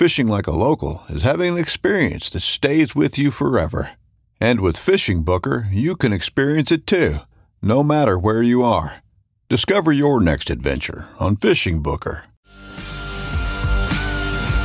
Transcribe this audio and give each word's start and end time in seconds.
Fishing 0.00 0.28
like 0.28 0.46
a 0.46 0.50
local 0.50 1.02
is 1.10 1.24
having 1.24 1.52
an 1.52 1.58
experience 1.58 2.30
that 2.30 2.40
stays 2.40 2.96
with 2.96 3.18
you 3.18 3.30
forever. 3.30 3.90
And 4.40 4.62
with 4.62 4.78
Fishing 4.78 5.24
Booker, 5.24 5.66
you 5.70 5.94
can 5.94 6.10
experience 6.10 6.72
it 6.72 6.86
too, 6.86 7.18
no 7.60 7.82
matter 7.82 8.18
where 8.18 8.40
you 8.42 8.62
are. 8.62 9.02
Discover 9.50 9.92
your 9.92 10.18
next 10.18 10.48
adventure 10.48 11.06
on 11.18 11.36
Fishing 11.36 11.82
Booker. 11.82 12.24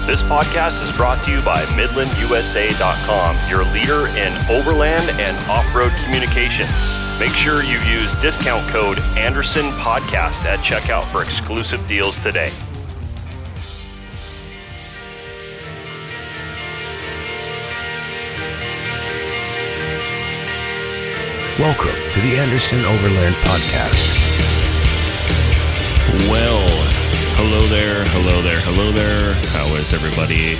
This 0.07 0.21
podcast 0.21 0.81
is 0.81 0.95
brought 0.95 1.21
to 1.25 1.31
you 1.31 1.41
by 1.41 1.63
MidlandUSA.com, 1.65 3.49
your 3.49 3.65
leader 3.73 4.07
in 4.17 4.31
overland 4.49 5.09
and 5.19 5.35
off 5.49 5.75
road 5.75 5.91
communications. 6.05 6.69
Make 7.19 7.33
sure 7.33 7.61
you 7.61 7.77
use 7.79 8.09
discount 8.21 8.65
code 8.69 8.99
Anderson 9.17 9.65
Podcast 9.71 10.45
at 10.45 10.59
checkout 10.59 11.03
for 11.11 11.23
exclusive 11.23 11.85
deals 11.89 12.17
today. 12.23 12.53
Welcome 21.57 21.95
to 22.11 22.19
the 22.19 22.37
Anderson 22.37 22.83
Overland 22.83 23.33
Podcast. 23.35 24.11
Well, 26.29 26.67
hello 27.37 27.61
there, 27.67 28.03
hello 28.09 28.41
there, 28.41 28.59
hello 28.59 28.91
there. 28.91 29.33
How 29.53 29.73
is 29.75 29.93
everybody? 29.93 30.57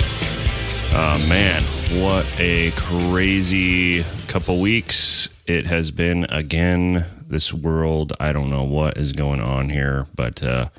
Uh, 0.94 1.18
man, 1.28 1.62
what 2.02 2.24
a 2.40 2.70
crazy 2.76 4.04
couple 4.26 4.58
weeks 4.58 5.28
it 5.44 5.66
has 5.66 5.90
been 5.90 6.24
again. 6.30 7.04
This 7.28 7.52
world, 7.52 8.14
I 8.18 8.32
don't 8.32 8.48
know 8.48 8.64
what 8.64 8.96
is 8.96 9.12
going 9.12 9.42
on 9.42 9.68
here, 9.68 10.06
but 10.14 10.42
uh, 10.42 10.70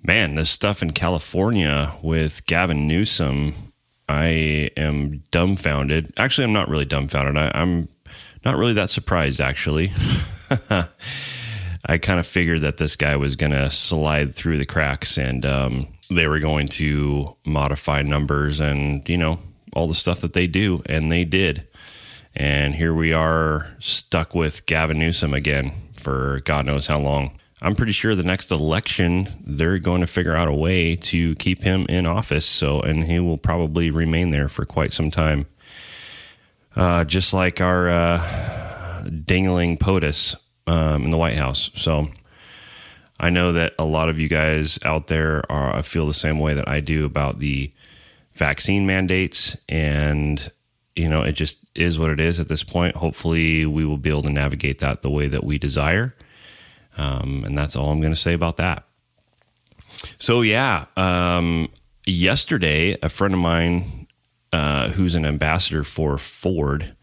man, 0.00 0.36
this 0.36 0.50
stuff 0.50 0.80
in 0.80 0.92
California 0.92 1.92
with 2.02 2.46
Gavin 2.46 2.86
Newsom, 2.86 3.54
I 4.08 4.70
am 4.76 5.24
dumbfounded. 5.32 6.12
Actually, 6.16 6.44
I'm 6.44 6.52
not 6.52 6.68
really 6.68 6.84
dumbfounded. 6.84 7.36
I, 7.36 7.50
I'm 7.52 7.88
not 8.44 8.56
really 8.56 8.74
that 8.74 8.90
surprised, 8.90 9.40
actually. 9.40 9.92
I 11.86 11.98
kind 11.98 12.18
of 12.18 12.26
figured 12.26 12.62
that 12.62 12.78
this 12.78 12.96
guy 12.96 13.16
was 13.16 13.36
going 13.36 13.52
to 13.52 13.70
slide 13.70 14.34
through 14.34 14.58
the 14.58 14.66
cracks 14.66 15.18
and 15.18 15.44
um, 15.44 15.86
they 16.10 16.26
were 16.26 16.40
going 16.40 16.68
to 16.68 17.36
modify 17.44 18.02
numbers 18.02 18.60
and, 18.60 19.06
you 19.08 19.18
know, 19.18 19.38
all 19.74 19.86
the 19.86 19.94
stuff 19.94 20.20
that 20.20 20.32
they 20.32 20.46
do. 20.46 20.82
And 20.86 21.12
they 21.12 21.24
did. 21.24 21.66
And 22.34 22.74
here 22.74 22.94
we 22.94 23.12
are 23.12 23.74
stuck 23.80 24.34
with 24.34 24.66
Gavin 24.66 24.98
Newsom 24.98 25.34
again 25.34 25.72
for 25.94 26.40
God 26.44 26.66
knows 26.66 26.86
how 26.86 26.98
long. 26.98 27.38
I'm 27.62 27.74
pretty 27.74 27.92
sure 27.92 28.14
the 28.14 28.24
next 28.24 28.50
election, 28.50 29.28
they're 29.40 29.78
going 29.78 30.00
to 30.00 30.06
figure 30.06 30.36
out 30.36 30.48
a 30.48 30.54
way 30.54 30.96
to 30.96 31.34
keep 31.36 31.62
him 31.62 31.86
in 31.88 32.06
office. 32.06 32.44
So, 32.44 32.80
and 32.80 33.04
he 33.04 33.18
will 33.20 33.38
probably 33.38 33.90
remain 33.90 34.30
there 34.30 34.48
for 34.48 34.66
quite 34.66 34.92
some 34.92 35.10
time 35.10 35.46
uh, 36.76 37.04
just 37.04 37.32
like 37.32 37.60
our 37.60 37.88
uh, 37.88 39.04
dingling 39.24 39.78
POTUS 39.78 40.36
um, 40.66 41.04
in 41.04 41.10
the 41.10 41.18
White 41.18 41.36
House. 41.36 41.70
So 41.74 42.08
I 43.20 43.30
know 43.30 43.52
that 43.52 43.74
a 43.78 43.84
lot 43.84 44.08
of 44.08 44.18
you 44.18 44.28
guys 44.28 44.78
out 44.84 45.06
there 45.06 45.50
are 45.50 45.82
feel 45.82 46.06
the 46.06 46.14
same 46.14 46.38
way 46.38 46.54
that 46.54 46.68
I 46.68 46.80
do 46.80 47.04
about 47.04 47.38
the 47.38 47.72
vaccine 48.34 48.86
mandates, 48.86 49.56
and 49.68 50.50
you 50.96 51.08
know 51.08 51.22
it 51.22 51.32
just 51.32 51.58
is 51.74 51.98
what 51.98 52.10
it 52.10 52.20
is 52.20 52.40
at 52.40 52.48
this 52.48 52.64
point. 52.64 52.96
Hopefully, 52.96 53.66
we 53.66 53.84
will 53.84 53.98
be 53.98 54.10
able 54.10 54.22
to 54.22 54.32
navigate 54.32 54.80
that 54.80 55.02
the 55.02 55.10
way 55.10 55.28
that 55.28 55.44
we 55.44 55.58
desire, 55.58 56.14
um, 56.96 57.44
and 57.46 57.56
that's 57.56 57.76
all 57.76 57.90
I'm 57.90 58.00
going 58.00 58.14
to 58.14 58.20
say 58.20 58.34
about 58.34 58.56
that. 58.56 58.84
So 60.18 60.42
yeah, 60.42 60.86
um, 60.96 61.68
yesterday 62.04 62.98
a 63.00 63.08
friend 63.08 63.32
of 63.32 63.40
mine 63.40 64.03
uh, 64.54 64.88
who's 64.90 65.16
an 65.16 65.26
ambassador 65.26 65.82
for 65.82 66.16
Ford. 66.16 66.94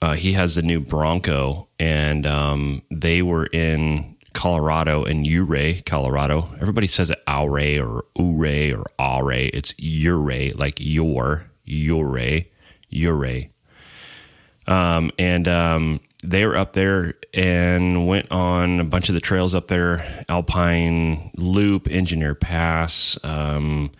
Uh, 0.00 0.14
he 0.14 0.34
has 0.34 0.56
a 0.56 0.62
new 0.62 0.78
Bronco, 0.78 1.68
and 1.80 2.24
um, 2.24 2.82
they 2.92 3.22
were 3.22 3.46
in 3.46 4.16
Colorado 4.34 5.02
in 5.02 5.24
Ouray, 5.26 5.80
Colorado. 5.80 6.48
Everybody 6.60 6.86
says 6.86 7.10
it 7.10 7.20
Ouray 7.26 7.80
or 7.80 8.04
Ouray 8.16 8.72
or 8.72 8.84
Ouray. 9.00 9.46
It's 9.48 9.74
Ouray, 9.80 10.52
like 10.52 10.76
your, 10.78 11.50
Ouray, 11.68 12.48
Ouray. 12.94 13.50
Um, 14.68 15.10
and 15.18 15.48
um, 15.48 16.00
they 16.22 16.46
were 16.46 16.56
up 16.56 16.74
there 16.74 17.14
and 17.34 18.06
went 18.06 18.30
on 18.30 18.78
a 18.78 18.84
bunch 18.84 19.08
of 19.08 19.16
the 19.16 19.20
trails 19.20 19.56
up 19.56 19.66
there 19.66 20.24
Alpine 20.28 21.32
Loop, 21.36 21.88
Engineer 21.90 22.36
Pass. 22.36 23.18
Um, 23.24 23.90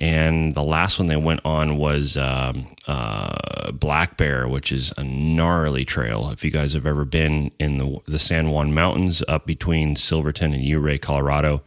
and 0.00 0.54
the 0.54 0.62
last 0.62 0.98
one 0.98 1.08
they 1.08 1.16
went 1.16 1.40
on 1.44 1.76
was 1.76 2.16
um, 2.16 2.74
uh, 2.86 3.70
Black 3.72 4.16
Bear, 4.16 4.48
which 4.48 4.72
is 4.72 4.92
a 4.96 5.04
gnarly 5.04 5.84
trail. 5.84 6.30
If 6.30 6.42
you 6.42 6.50
guys 6.50 6.72
have 6.72 6.86
ever 6.86 7.04
been 7.04 7.52
in 7.58 7.76
the, 7.76 8.00
the 8.06 8.18
San 8.18 8.50
Juan 8.50 8.72
Mountains 8.72 9.22
up 9.28 9.44
between 9.44 9.96
Silverton 9.96 10.54
and 10.54 10.64
Ouray, 10.66 10.96
Colorado, 10.98 11.62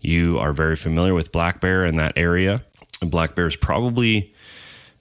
you 0.00 0.36
are 0.38 0.52
very 0.52 0.74
familiar 0.74 1.14
with 1.14 1.30
Black 1.30 1.60
Bear 1.60 1.84
in 1.84 1.96
that 1.96 2.14
area. 2.16 2.64
Black 3.00 3.36
Bear 3.36 3.46
is 3.46 3.56
probably 3.56 4.34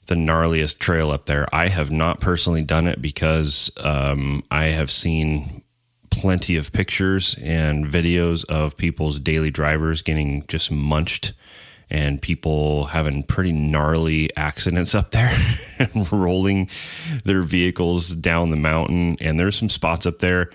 the 0.05 0.15
gnarliest 0.15 0.77
trail 0.77 1.09
up 1.09 1.25
there. 1.25 1.47
I 1.51 1.69
have 1.69 1.89
not 1.89 2.21
personally 2.21 2.63
done 2.63 2.85
it 2.85 3.01
because 3.01 3.71
um, 3.77 4.43
I 4.51 4.65
have 4.65 4.91
seen 4.91 5.63
plenty 6.11 6.55
of 6.55 6.71
pictures 6.71 7.35
and 7.41 7.85
videos 7.85 8.45
of 8.45 8.77
people's 8.77 9.19
daily 9.19 9.49
drivers 9.49 10.03
getting 10.03 10.45
just 10.47 10.69
munched 10.69 11.33
and 11.89 12.21
people 12.21 12.85
having 12.85 13.23
pretty 13.23 13.51
gnarly 13.51 14.35
accidents 14.35 14.95
up 14.95 15.11
there 15.11 15.35
and 15.79 16.11
rolling 16.11 16.69
their 17.23 17.41
vehicles 17.41 18.09
down 18.09 18.49
the 18.49 18.57
mountain. 18.57 19.17
And 19.21 19.39
there's 19.39 19.57
some 19.57 19.69
spots 19.69 20.05
up 20.05 20.19
there 20.19 20.49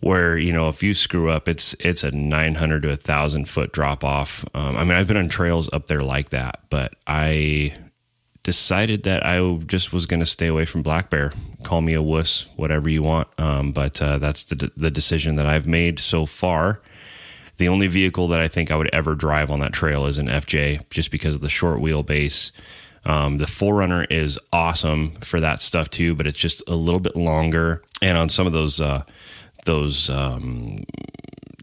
where 0.00 0.38
you 0.38 0.52
know 0.52 0.68
if 0.68 0.82
you 0.82 0.94
screw 0.94 1.30
up, 1.30 1.48
it's 1.48 1.74
it's 1.80 2.04
a 2.04 2.10
900 2.10 2.82
to 2.82 2.90
a 2.90 2.96
thousand 2.96 3.48
foot 3.48 3.72
drop 3.72 4.04
off. 4.04 4.44
Um, 4.54 4.76
I 4.76 4.84
mean, 4.84 4.92
I've 4.92 5.08
been 5.08 5.16
on 5.16 5.28
trails 5.28 5.68
up 5.72 5.86
there 5.86 6.02
like 6.02 6.30
that, 6.30 6.62
but 6.70 6.94
I 7.06 7.74
decided 8.44 9.02
that 9.02 9.26
I 9.26 9.56
just 9.66 9.92
was 9.92 10.06
going 10.06 10.20
to 10.20 10.26
stay 10.26 10.46
away 10.46 10.64
from 10.64 10.82
black 10.82 11.10
bear. 11.10 11.32
Call 11.64 11.82
me 11.82 11.94
a 11.94 12.02
wuss, 12.02 12.46
whatever 12.56 12.88
you 12.88 13.02
want. 13.02 13.28
Um, 13.38 13.72
but 13.72 14.00
uh, 14.00 14.18
that's 14.18 14.44
the 14.44 14.70
the 14.76 14.90
decision 14.90 15.36
that 15.36 15.46
I've 15.46 15.66
made 15.66 15.98
so 15.98 16.26
far. 16.26 16.80
The 17.58 17.68
only 17.68 17.86
vehicle 17.86 18.28
that 18.28 18.40
I 18.40 18.48
think 18.48 18.70
I 18.70 18.76
would 18.76 18.92
ever 18.92 19.14
drive 19.14 19.50
on 19.50 19.60
that 19.60 19.72
trail 19.72 20.06
is 20.06 20.18
an 20.18 20.28
FJ, 20.28 20.88
just 20.90 21.10
because 21.10 21.34
of 21.34 21.40
the 21.40 21.50
short 21.50 21.80
wheelbase. 21.80 22.52
Um, 23.04 23.38
the 23.38 23.46
4Runner 23.46 24.06
is 24.10 24.38
awesome 24.52 25.12
for 25.20 25.40
that 25.40 25.60
stuff 25.60 25.90
too, 25.90 26.14
but 26.14 26.26
it's 26.26 26.38
just 26.38 26.62
a 26.66 26.74
little 26.74 27.00
bit 27.00 27.16
longer. 27.16 27.82
And 28.02 28.18
on 28.18 28.28
some 28.28 28.46
of 28.46 28.52
those 28.52 28.80
uh, 28.80 29.02
those 29.64 30.08
um, 30.10 30.84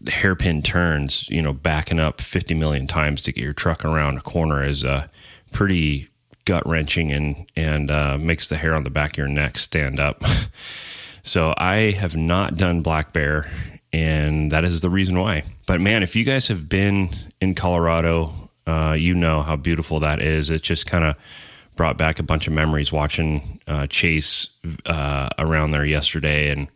hairpin 0.08 0.62
turns, 0.62 1.28
you 1.28 1.42
know, 1.42 1.52
backing 1.52 2.00
up 2.00 2.20
50 2.20 2.54
million 2.54 2.86
times 2.86 3.22
to 3.22 3.32
get 3.32 3.42
your 3.42 3.52
truck 3.52 3.84
around 3.84 4.18
a 4.18 4.22
corner 4.22 4.62
is 4.62 4.84
uh, 4.84 5.08
pretty 5.52 6.08
gut 6.44 6.66
wrenching 6.66 7.12
and 7.12 7.46
and 7.56 7.90
uh, 7.90 8.16
makes 8.18 8.48
the 8.48 8.56
hair 8.56 8.74
on 8.74 8.84
the 8.84 8.90
back 8.90 9.12
of 9.12 9.18
your 9.18 9.28
neck 9.28 9.58
stand 9.58 10.00
up. 10.00 10.22
so 11.22 11.54
I 11.56 11.92
have 11.92 12.16
not 12.16 12.56
done 12.56 12.82
black 12.82 13.12
bear, 13.12 13.50
and 13.92 14.50
that 14.52 14.64
is 14.64 14.80
the 14.80 14.90
reason 14.90 15.18
why. 15.18 15.44
But 15.66 15.80
man, 15.80 16.02
if 16.02 16.16
you 16.16 16.24
guys 16.24 16.48
have 16.48 16.68
been 16.68 17.10
in 17.40 17.54
Colorado, 17.54 18.32
uh, 18.66 18.96
you 18.98 19.14
know 19.14 19.42
how 19.42 19.56
beautiful 19.56 20.00
that 20.00 20.20
is. 20.20 20.50
It 20.50 20.62
just 20.62 20.86
kind 20.86 21.04
of 21.04 21.16
brought 21.76 21.98
back 21.98 22.18
a 22.18 22.22
bunch 22.22 22.46
of 22.46 22.52
memories 22.52 22.92
watching 22.92 23.60
uh, 23.68 23.86
Chase 23.86 24.48
uh, 24.86 25.28
around 25.38 25.70
there 25.70 25.84
yesterday, 25.84 26.50
and 26.50 26.68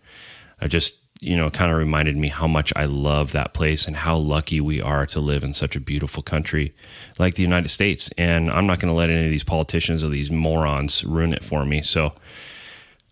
I 0.60 0.68
just 0.68 0.96
you 1.20 1.36
know 1.36 1.50
kind 1.50 1.70
of 1.70 1.76
reminded 1.76 2.16
me 2.16 2.28
how 2.28 2.46
much 2.46 2.72
I 2.76 2.84
love 2.84 3.32
that 3.32 3.52
place 3.52 3.86
and 3.86 3.96
how 3.96 4.16
lucky 4.16 4.60
we 4.60 4.80
are 4.80 5.06
to 5.06 5.20
live 5.20 5.42
in 5.42 5.52
such 5.52 5.76
a 5.76 5.80
beautiful 5.80 6.22
country 6.22 6.74
like 7.18 7.34
the 7.34 7.42
United 7.42 7.68
States. 7.68 8.10
And 8.16 8.50
I'm 8.50 8.66
not 8.66 8.78
going 8.78 8.92
to 8.92 8.96
let 8.96 9.10
any 9.10 9.24
of 9.24 9.30
these 9.30 9.44
politicians 9.44 10.04
or 10.04 10.08
these 10.08 10.30
morons 10.30 11.04
ruin 11.04 11.32
it 11.32 11.42
for 11.42 11.64
me. 11.64 11.82
So, 11.82 12.12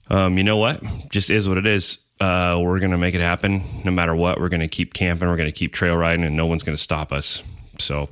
um, 0.08 0.38
you 0.38 0.44
know 0.44 0.56
what? 0.56 0.82
Just 1.10 1.30
is 1.30 1.48
what 1.48 1.58
it 1.58 1.66
is. 1.66 1.98
Uh, 2.20 2.58
we're 2.62 2.80
going 2.80 2.90
to 2.90 2.98
make 2.98 3.14
it 3.14 3.20
happen 3.20 3.62
no 3.84 3.90
matter 3.90 4.14
what. 4.14 4.40
We're 4.40 4.48
going 4.48 4.60
to 4.60 4.68
keep 4.68 4.94
camping. 4.94 5.28
We're 5.28 5.36
going 5.36 5.48
to 5.48 5.52
keep 5.52 5.72
trail 5.72 5.96
riding, 5.96 6.24
and 6.24 6.36
no 6.36 6.46
one's 6.46 6.62
going 6.62 6.76
to 6.76 6.82
stop 6.82 7.12
us. 7.12 7.42
So 7.78 8.08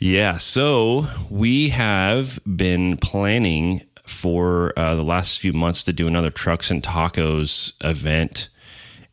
yeah, 0.00 0.36
so 0.36 1.06
we 1.28 1.70
have 1.70 2.38
been 2.44 2.98
planning 2.98 3.82
for 4.04 4.72
uh, 4.78 4.94
the 4.94 5.02
last 5.02 5.40
few 5.40 5.52
months 5.52 5.82
to 5.84 5.92
do 5.92 6.06
another 6.06 6.30
Trucks 6.30 6.70
and 6.70 6.82
Tacos 6.82 7.72
event. 7.80 8.48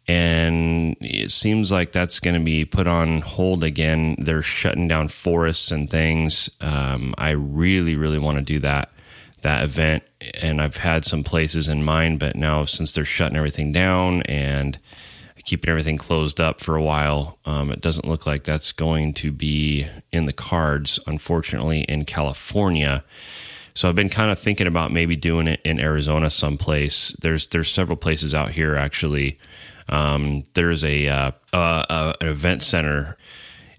And 0.08 0.96
it 1.02 1.32
seems 1.32 1.72
like 1.72 1.92
that's 1.92 2.20
going 2.20 2.36
to 2.36 2.44
be 2.44 2.64
put 2.64 2.86
on 2.86 3.22
hold 3.22 3.64
again. 3.64 4.16
They're 4.20 4.44
shutting 4.44 4.88
down 4.88 5.08
forests 5.08 5.72
and 5.72 5.90
things. 5.90 6.50
Um, 6.62 7.16
I 7.18 7.32
really, 7.32 7.96
really 7.96 8.20
want 8.20 8.38
to 8.38 8.44
do 8.44 8.60
that 8.60 8.92
that 9.42 9.64
event, 9.64 10.04
and 10.42 10.62
I've 10.62 10.78
had 10.78 11.06
some 11.06 11.24
places 11.24 11.68
in 11.68 11.84
mind, 11.84 12.20
but 12.20 12.36
now 12.36 12.66
since 12.66 12.92
they're 12.92 13.06
shutting 13.06 13.38
everything 13.38 13.72
down 13.72 14.22
and 14.24 14.78
keeping 15.46 15.70
everything 15.70 15.98
closed 15.98 16.42
up 16.42 16.60
for 16.60 16.76
a 16.76 16.82
while. 16.82 17.38
Um, 17.46 17.72
it 17.72 17.80
doesn't 17.80 18.08
look 18.08 18.26
like 18.26 18.44
that's 18.44 18.72
going 18.72 19.14
to 19.16 19.32
be 19.32 19.88
in 20.12 20.26
the 20.26 20.34
cards, 20.34 21.00
unfortunately, 21.08 21.82
in 21.82 22.04
California. 22.06 23.04
So 23.76 23.88
I've 23.88 23.96
been 23.96 24.10
kind 24.10 24.32
of 24.32 24.40
thinking 24.40 24.68
about 24.68 24.92
maybe 24.92 25.16
doing 25.16 25.48
it 25.48 25.62
in 25.64 25.80
Arizona 25.80 26.30
someplace. 26.30 27.16
There's 27.22 27.48
there's 27.48 27.72
several 27.72 27.98
places 27.98 28.34
out 28.34 28.50
here 28.50 28.76
actually. 28.76 29.38
Um, 29.88 30.46
there's 30.54 30.84
a 30.84 31.08
uh, 31.08 31.32
uh, 31.54 32.14
an 32.20 32.28
event 32.28 32.64
center, 32.64 33.18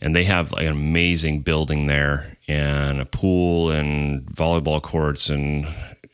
and 0.01 0.15
they 0.15 0.25
have 0.25 0.53
like 0.53 0.67
an 0.67 0.73
amazing 0.73 1.41
building 1.41 1.87
there, 1.87 2.37
and 2.47 3.01
a 3.01 3.07
pool 3.07 3.71
and 3.71 4.25
volleyball 4.27 4.83
courts 4.83 5.31
and 5.31 5.67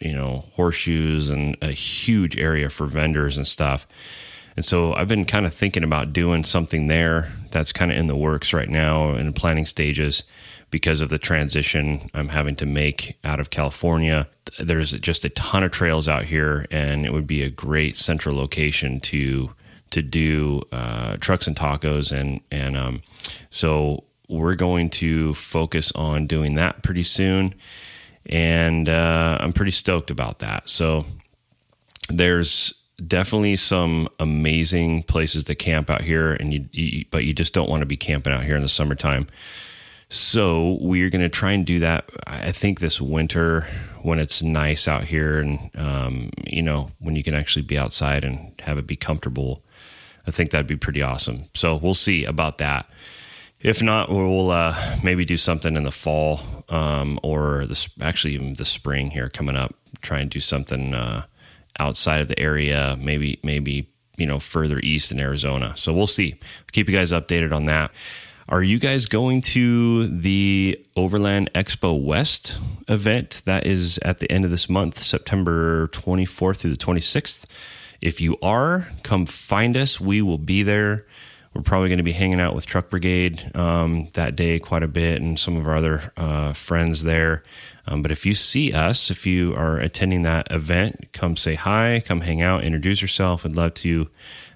you 0.04 0.12
know 0.12 0.44
horseshoes 0.52 1.28
and 1.28 1.56
a 1.62 1.72
huge 1.72 2.38
area 2.38 2.68
for 2.68 2.86
vendors 2.86 3.36
and 3.36 3.46
stuff. 3.46 3.86
And 4.54 4.64
so 4.64 4.92
I've 4.92 5.08
been 5.08 5.24
kind 5.24 5.46
of 5.46 5.54
thinking 5.54 5.82
about 5.82 6.12
doing 6.12 6.44
something 6.44 6.86
there 6.86 7.32
that's 7.50 7.72
kind 7.72 7.90
of 7.90 7.96
in 7.96 8.06
the 8.06 8.16
works 8.16 8.52
right 8.52 8.68
now 8.68 9.14
in 9.14 9.32
planning 9.32 9.64
stages 9.64 10.24
because 10.70 11.00
of 11.00 11.08
the 11.10 11.18
transition 11.18 12.10
I'm 12.14 12.28
having 12.28 12.56
to 12.56 12.66
make 12.66 13.18
out 13.24 13.40
of 13.40 13.50
California. 13.50 14.28
There's 14.58 14.92
just 14.92 15.24
a 15.24 15.30
ton 15.30 15.62
of 15.62 15.70
trails 15.70 16.08
out 16.08 16.24
here, 16.24 16.66
and 16.70 17.06
it 17.06 17.12
would 17.12 17.26
be 17.26 17.42
a 17.42 17.50
great 17.50 17.94
central 17.94 18.36
location 18.36 19.00
to 19.00 19.52
to 19.90 20.00
do 20.02 20.62
uh, 20.72 21.18
trucks 21.18 21.46
and 21.46 21.54
tacos, 21.54 22.10
and 22.10 22.40
and 22.50 22.76
um, 22.76 23.02
so 23.50 24.04
we're 24.28 24.54
going 24.54 24.88
to 24.88 25.34
focus 25.34 25.92
on 25.92 26.26
doing 26.26 26.54
that 26.54 26.82
pretty 26.82 27.02
soon, 27.02 27.54
and 28.26 28.88
uh, 28.88 29.38
I'm 29.40 29.52
pretty 29.52 29.72
stoked 29.72 30.10
about 30.10 30.40
that. 30.40 30.68
So 30.68 31.04
there's 32.08 32.74
definitely 33.06 33.56
some 33.56 34.08
amazing 34.20 35.02
places 35.04 35.44
to 35.44 35.54
camp 35.54 35.90
out 35.90 36.02
here, 36.02 36.32
and 36.32 36.52
you, 36.52 36.68
you 36.72 37.04
but 37.10 37.24
you 37.24 37.32
just 37.32 37.54
don't 37.54 37.68
want 37.68 37.80
to 37.80 37.86
be 37.86 37.96
camping 37.96 38.32
out 38.32 38.44
here 38.44 38.56
in 38.56 38.62
the 38.62 38.68
summertime. 38.68 39.26
So 40.08 40.76
we're 40.82 41.08
going 41.08 41.22
to 41.22 41.30
try 41.30 41.52
and 41.52 41.64
do 41.64 41.78
that. 41.80 42.10
I 42.26 42.52
think 42.52 42.80
this 42.80 43.00
winter 43.00 43.66
when 44.02 44.18
it's 44.18 44.42
nice 44.42 44.86
out 44.86 45.04
here, 45.04 45.40
and 45.40 45.70
um, 45.74 46.30
you 46.44 46.62
know 46.62 46.90
when 46.98 47.16
you 47.16 47.22
can 47.22 47.34
actually 47.34 47.62
be 47.62 47.78
outside 47.78 48.24
and 48.24 48.52
have 48.60 48.78
it 48.78 48.86
be 48.86 48.96
comfortable. 48.96 49.64
I 50.26 50.30
think 50.30 50.50
that'd 50.50 50.66
be 50.68 50.76
pretty 50.76 51.02
awesome. 51.02 51.46
So 51.54 51.74
we'll 51.76 51.94
see 51.94 52.24
about 52.24 52.58
that. 52.58 52.88
If 53.62 53.80
not, 53.80 54.10
we'll 54.10 54.50
uh, 54.50 54.74
maybe 55.04 55.24
do 55.24 55.36
something 55.36 55.76
in 55.76 55.84
the 55.84 55.92
fall 55.92 56.40
um, 56.68 57.20
or 57.22 57.64
this 57.66 57.88
actually 58.00 58.34
even 58.34 58.54
the 58.54 58.64
spring 58.64 59.10
here 59.10 59.28
coming 59.28 59.56
up. 59.56 59.74
Try 60.00 60.18
and 60.18 60.30
do 60.30 60.40
something 60.40 60.94
uh, 60.94 61.26
outside 61.78 62.20
of 62.20 62.28
the 62.28 62.38
area, 62.40 62.98
maybe 63.00 63.38
maybe 63.44 63.88
you 64.16 64.26
know 64.26 64.40
further 64.40 64.80
east 64.80 65.12
in 65.12 65.20
Arizona. 65.20 65.76
So 65.76 65.92
we'll 65.92 66.08
see. 66.08 66.40
keep 66.72 66.88
you 66.88 66.96
guys 66.96 67.12
updated 67.12 67.54
on 67.54 67.66
that. 67.66 67.92
Are 68.48 68.62
you 68.62 68.80
guys 68.80 69.06
going 69.06 69.40
to 69.42 70.08
the 70.08 70.84
Overland 70.96 71.50
Expo 71.54 72.02
West 72.02 72.58
event 72.88 73.42
that 73.44 73.64
is 73.64 73.98
at 73.98 74.18
the 74.18 74.30
end 74.30 74.44
of 74.44 74.50
this 74.50 74.68
month, 74.68 74.98
September 74.98 75.86
24th 75.88 76.58
through 76.58 76.72
the 76.72 76.76
26th? 76.76 77.46
If 78.00 78.20
you 78.20 78.36
are, 78.42 78.88
come 79.04 79.26
find 79.26 79.76
us. 79.76 80.00
We 80.00 80.20
will 80.20 80.38
be 80.38 80.64
there. 80.64 81.06
We're 81.54 81.62
probably 81.62 81.88
going 81.88 81.98
to 81.98 82.02
be 82.02 82.12
hanging 82.12 82.40
out 82.40 82.54
with 82.54 82.64
Truck 82.64 82.88
Brigade 82.88 83.54
um, 83.54 84.08
that 84.14 84.36
day 84.36 84.58
quite 84.58 84.82
a 84.82 84.88
bit 84.88 85.20
and 85.20 85.38
some 85.38 85.56
of 85.56 85.66
our 85.66 85.76
other 85.76 86.12
uh, 86.16 86.54
friends 86.54 87.02
there. 87.02 87.42
Um, 87.86 88.00
but 88.00 88.10
if 88.10 88.24
you 88.24 88.32
see 88.32 88.72
us, 88.72 89.10
if 89.10 89.26
you 89.26 89.54
are 89.54 89.76
attending 89.76 90.22
that 90.22 90.50
event, 90.50 91.12
come 91.12 91.36
say 91.36 91.54
hi, 91.54 92.02
come 92.04 92.22
hang 92.22 92.40
out, 92.40 92.64
introduce 92.64 93.02
yourself. 93.02 93.44
I'd 93.44 93.56
love 93.56 93.74
to 93.74 94.08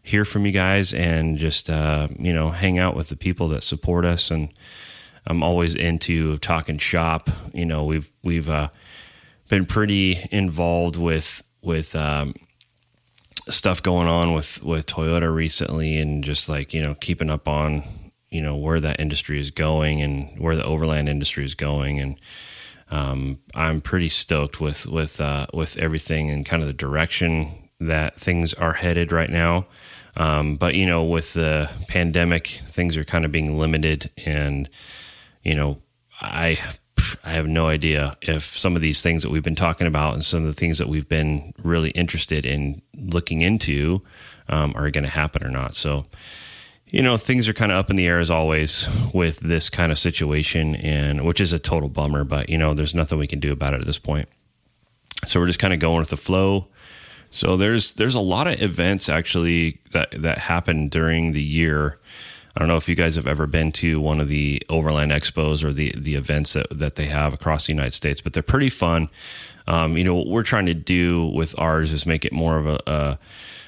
hear 0.03 0.25
from 0.25 0.47
you 0.47 0.53
guys 0.53 0.95
and 0.95 1.37
just 1.37 1.69
uh, 1.69 2.09
you 2.19 2.33
know 2.33 2.51
hang 2.51 2.79
out 2.79 2.95
with 2.95 3.09
the 3.09 3.17
people 3.17 3.49
that 3.49 3.63
support 3.63 4.07
us. 4.07 4.31
And 4.31 4.49
I'm 5.27 5.43
always 5.43 5.75
into 5.75 6.39
talking 6.39 6.79
shop. 6.79 7.29
You 7.53 7.67
know, 7.67 7.85
we've 7.85 8.11
we've 8.23 8.49
uh, 8.49 8.69
been 9.49 9.67
pretty 9.67 10.19
involved 10.31 10.97
with 10.97 11.43
with 11.63 11.97
um, 11.97 12.35
stuff 13.49 13.83
going 13.83 14.09
on 14.09 14.33
with 14.33 14.63
with 14.63 14.87
Toyota 14.87 15.33
recently, 15.33 15.99
and 15.99 16.23
just 16.25 16.49
like 16.49 16.75
you 16.75 16.83
know 16.83 16.95
keeping 16.95 17.31
up 17.31 17.49
on 17.49 17.83
you 18.29 18.43
know 18.43 18.57
where 18.57 18.81
that 18.81 19.01
industry 19.01 19.41
is 19.41 19.51
going 19.51 20.03
and 20.03 20.39
where 20.39 20.57
the 20.57 20.65
overland 20.65 21.09
industry 21.09 21.45
is 21.45 21.55
going 21.55 22.01
and 22.01 22.21
um, 22.91 23.41
I'm 23.55 23.81
pretty 23.81 24.09
stoked 24.09 24.61
with 24.61 24.87
with 24.87 25.21
uh, 25.21 25.47
with 25.53 25.77
everything 25.79 26.31
and 26.31 26.47
kind 26.47 26.63
of 26.63 26.69
the 26.69 26.73
direction 26.73 27.71
that 27.81 28.17
things 28.17 28.55
are 28.55 28.75
headed 28.75 29.13
right 29.13 29.31
now. 29.31 29.67
Um, 30.17 30.57
but 30.57 30.75
you 30.75 30.87
know, 30.87 31.05
with 31.05 31.33
the 31.33 31.71
pandemic, 31.89 32.47
things 32.47 32.97
are 32.97 33.05
kind 33.05 33.25
of 33.25 33.33
being 33.33 33.59
limited, 33.59 34.11
and 34.25 34.71
you 35.43 35.55
know, 35.55 35.79
I 36.21 36.59
I 37.25 37.31
have 37.31 37.47
no 37.47 37.67
idea 37.67 38.17
if 38.23 38.45
some 38.57 38.77
of 38.77 38.83
these 38.83 39.03
things 39.03 39.23
that 39.23 39.31
we've 39.31 39.43
been 39.43 39.55
talking 39.55 39.87
about 39.87 40.15
and 40.15 40.25
some 40.25 40.41
of 40.41 40.47
the 40.47 40.59
things 40.59 40.79
that 40.79 40.89
we've 40.89 41.09
been 41.09 41.53
really 41.63 41.91
interested 41.91 42.47
in 42.47 42.83
looking 42.95 43.43
into 43.43 44.03
um, 44.49 44.73
are 44.77 44.91
going 44.91 45.05
to 45.05 45.11
happen 45.11 45.45
or 45.45 45.51
not. 45.51 45.75
So 45.75 46.07
you 46.89 47.03
know, 47.03 47.17
things 47.17 47.49
are 47.49 47.53
kind 47.53 47.73
of 47.73 47.79
up 47.79 47.91
in 47.91 47.97
the 47.97 48.07
air 48.07 48.21
as 48.21 48.31
always 48.31 48.87
with 49.13 49.41
this 49.41 49.69
kind 49.69 49.91
of 49.91 49.99
situation, 49.99 50.77
and 50.77 51.25
which 51.25 51.41
is 51.41 51.53
a 51.53 51.59
total 51.59 51.89
bummer. 51.89 52.25
But 52.25 52.49
you 52.49 52.59
know, 52.59 52.75
there's 52.75 52.95
nothing 52.95 53.19
we 53.19 53.27
can 53.27 53.41
do 53.41 53.53
about 53.53 53.75
it 53.75 53.81
at 53.81 53.87
this 53.87 53.99
point. 53.99 54.29
So 55.27 55.41
we're 55.41 55.49
just 55.49 55.59
kind 55.59 55.75
of 55.75 55.81
going 55.81 55.99
with 55.99 56.11
the 56.11 56.17
flow. 56.17 56.69
So 57.31 57.57
there's 57.57 57.95
there's 57.95 58.15
a 58.15 58.21
lot 58.21 58.47
of 58.47 58.63
events 58.63 59.09
actually 59.09 59.81
that 59.93 60.11
that 60.23 60.39
happen 60.39 60.89
during 60.89 61.33
the 61.33 61.43
year. 61.43 61.99
I 62.57 62.61
don't 62.61 62.69
know 62.69 62.77
if 62.77 62.89
you 62.89 62.95
guys 62.95 63.17
have 63.17 63.27
ever 63.27 63.47
been 63.47 63.71
to 63.73 64.01
one 64.01 64.19
of 64.19 64.29
the 64.29 64.63
Overland 64.71 65.13
Expos 65.13 65.63
or 65.63 65.73
the 65.73 65.93
the 65.95 66.15
events 66.15 66.55
that 66.55 66.67
that 66.71 66.95
they 66.95 67.07
have 67.07 67.35
across 67.35 67.67
the 67.67 67.73
United 67.73 67.93
States, 67.93 68.23
but 68.23 68.33
they're 68.33 68.43
pretty 68.43 68.71
fun. 68.71 69.11
Um, 69.69 69.97
you 69.97 70.05
know, 70.05 70.15
what 70.15 70.29
we're 70.29 70.43
trying 70.43 70.67
to 70.67 70.75
do 70.75 71.27
with 71.27 71.59
ours 71.59 71.93
is 71.93 72.07
make 72.07 72.25
it 72.25 72.33
more 72.33 72.57
of 72.57 72.67
a, 72.67 72.79
a 72.87 73.19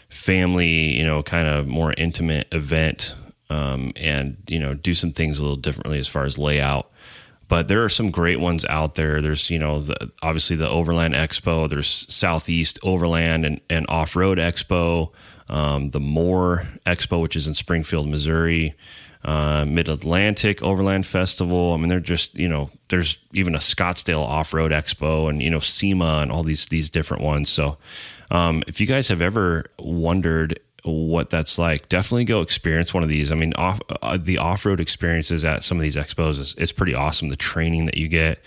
family, 0.09 0.97
you 0.97 1.05
know, 1.05 1.23
kind 1.23 1.49
of 1.49 1.67
more 1.67 1.93
intimate 1.99 2.49
event 2.53 3.15
um, 3.51 3.93
and, 3.97 4.37
you 4.47 4.59
know, 4.59 4.75
do 4.75 4.95
some 4.95 5.13
things 5.13 5.39
a 5.39 5.43
little 5.43 5.57
differently 5.57 5.99
as 5.99 6.09
far 6.09 6.25
as 6.25 6.39
layout. 6.39 6.91
But 7.49 7.67
there 7.67 7.83
are 7.83 7.89
some 7.89 8.11
great 8.11 8.41
ones 8.41 8.65
out 8.67 8.95
there. 8.95 9.23
There's, 9.23 9.51
you 9.51 9.59
know, 9.59 9.81
the, 9.81 10.13
obviously 10.23 10.55
the 10.55 10.69
Overland 10.69 11.15
Expo, 11.15 11.69
there's 11.69 12.07
Southeast 12.13 12.79
Overland 12.83 13.45
and, 13.45 13.61
and 13.69 13.87
Off 13.89 14.17
Road 14.17 14.39
Expo, 14.39 15.13
um, 15.49 15.91
the 15.91 16.01
Moore 16.01 16.67
Expo, 16.87 17.21
which 17.21 17.37
is 17.37 17.47
in 17.47 17.55
Springfield, 17.55 18.09
Missouri. 18.09 18.75
uh, 19.25 19.65
Mid 19.67 19.89
Atlantic 19.89 20.63
Overland 20.63 21.07
Festival. 21.07 21.73
I 21.73 21.77
mean, 21.77 21.89
they're 21.89 22.01
just 22.01 22.35
you 22.37 22.49
know, 22.49 22.71
there's 22.89 23.19
even 23.33 23.55
a 23.55 23.59
Scottsdale 23.59 24.23
Off 24.23 24.55
Road 24.55 24.71
Expo, 24.73 25.29
and 25.29 25.43
you 25.43 25.51
know, 25.51 25.59
SEMA, 25.59 26.21
and 26.23 26.31
all 26.31 26.43
these 26.43 26.67
these 26.67 26.89
different 26.89 27.23
ones. 27.23 27.49
So, 27.49 27.79
um, 28.31 28.63
if 28.67 28.81
you 28.81 28.87
guys 28.87 29.09
have 29.09 29.21
ever 29.21 29.67
wondered 29.79 30.61
what 30.85 31.31
that's 31.31 31.59
like, 31.59 31.89
definitely 31.89 32.25
go 32.25 32.41
experience 32.43 32.95
one 32.95 33.03
of 33.03 33.09
these. 33.09 33.33
I 33.33 33.35
mean, 33.35 33.53
off 33.57 33.81
uh, 34.03 34.19
the 34.21 34.39
off 34.39 34.65
road 34.65 34.81
experiences 34.81 35.45
at 35.45 35.65
some 35.65 35.77
of 35.79 35.83
these 35.83 35.97
expos 35.97 36.39
is, 36.39 36.55
is 36.55 36.71
pretty 36.73 36.95
awesome. 36.95 37.29
The 37.29 37.37
training 37.37 37.87
that 37.87 37.97
you 37.97 38.09
get. 38.09 38.41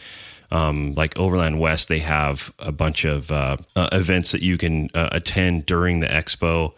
Um, 0.52 0.94
like 0.96 1.18
Overland 1.18 1.60
West, 1.60 1.88
they 1.88 2.00
have 2.00 2.54
a 2.60 2.72
bunch 2.74 3.06
of 3.06 3.32
uh, 3.32 3.58
uh, 3.76 3.88
events 3.94 4.32
that 4.34 4.42
you 4.42 4.58
can 4.58 4.90
uh, 4.94 5.10
attend 5.14 5.66
during 5.66 6.02
the 6.02 6.08
expo 6.08 6.74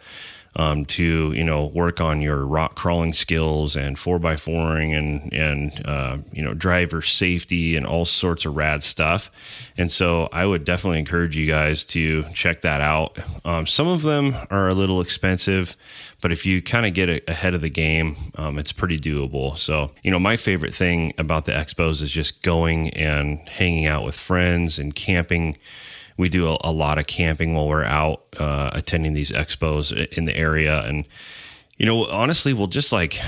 um, 0.55 0.86
to 0.86 1.33
you 1.33 1.43
know 1.43 1.65
work 1.67 2.00
on 2.00 2.22
your 2.22 2.45
rock 2.45 2.75
crawling 2.75 3.13
skills 3.13 3.75
and 3.75 3.98
four 3.98 4.19
by 4.19 4.36
fouring 4.36 4.93
and 4.93 5.33
and 5.33 5.86
uh, 5.86 6.17
you 6.31 6.43
know 6.43 6.53
driver 6.53 7.01
safety 7.01 7.75
and 7.75 7.86
all 7.86 8.05
sorts 8.05 8.45
of 8.45 8.55
rad 8.55 8.83
stuff. 8.83 9.31
And 9.77 9.91
so 9.91 10.29
I 10.31 10.45
would 10.45 10.65
definitely 10.65 11.00
encourage 11.00 11.36
you 11.36 11.48
guys 11.48 11.83
to 11.86 12.25
check 12.33 12.62
that 12.62 12.81
out. 12.81 13.17
Um, 13.43 13.65
some 13.65 13.88
of 13.88 14.03
them 14.03 14.36
are 14.51 14.69
a 14.69 14.74
little 14.74 15.01
expensive, 15.01 15.75
but 16.22 16.31
if 16.31 16.45
you 16.45 16.62
kind 16.62 16.86
of 16.86 16.93
get 16.93 17.27
ahead 17.29 17.53
of 17.53 17.62
the 17.62 17.69
game, 17.69 18.15
um, 18.36 18.60
it's 18.60 18.72
pretty 18.72 19.00
doable. 19.00 19.57
So, 19.57 19.91
you 20.03 20.12
know, 20.12 20.19
my 20.19 20.38
favorite 20.38 20.74
thing 20.74 21.13
about 21.17 21.45
the 21.45 21.51
expos 21.51 22.01
is 22.01 22.12
just 22.12 22.41
going 22.43 22.91
and 22.91 23.39
hanging 23.50 23.88
out 23.88 24.05
with 24.05 24.15
friends 24.15 24.77
and 24.77 24.93
camping 24.93 25.57
we 26.17 26.29
do 26.29 26.50
a, 26.50 26.58
a 26.62 26.72
lot 26.72 26.98
of 26.98 27.08
camping 27.08 27.53
while 27.53 27.67
we're 27.67 27.84
out 27.84 28.24
uh, 28.39 28.72
attending 28.74 29.13
these 29.13 29.32
expos 29.32 29.91
in 30.17 30.25
the 30.25 30.36
area, 30.36 30.82
and 30.84 31.05
you 31.77 31.86
know, 31.86 32.05
honestly, 32.05 32.53
we'll 32.53 32.67
just 32.67 32.91
like 32.91 33.20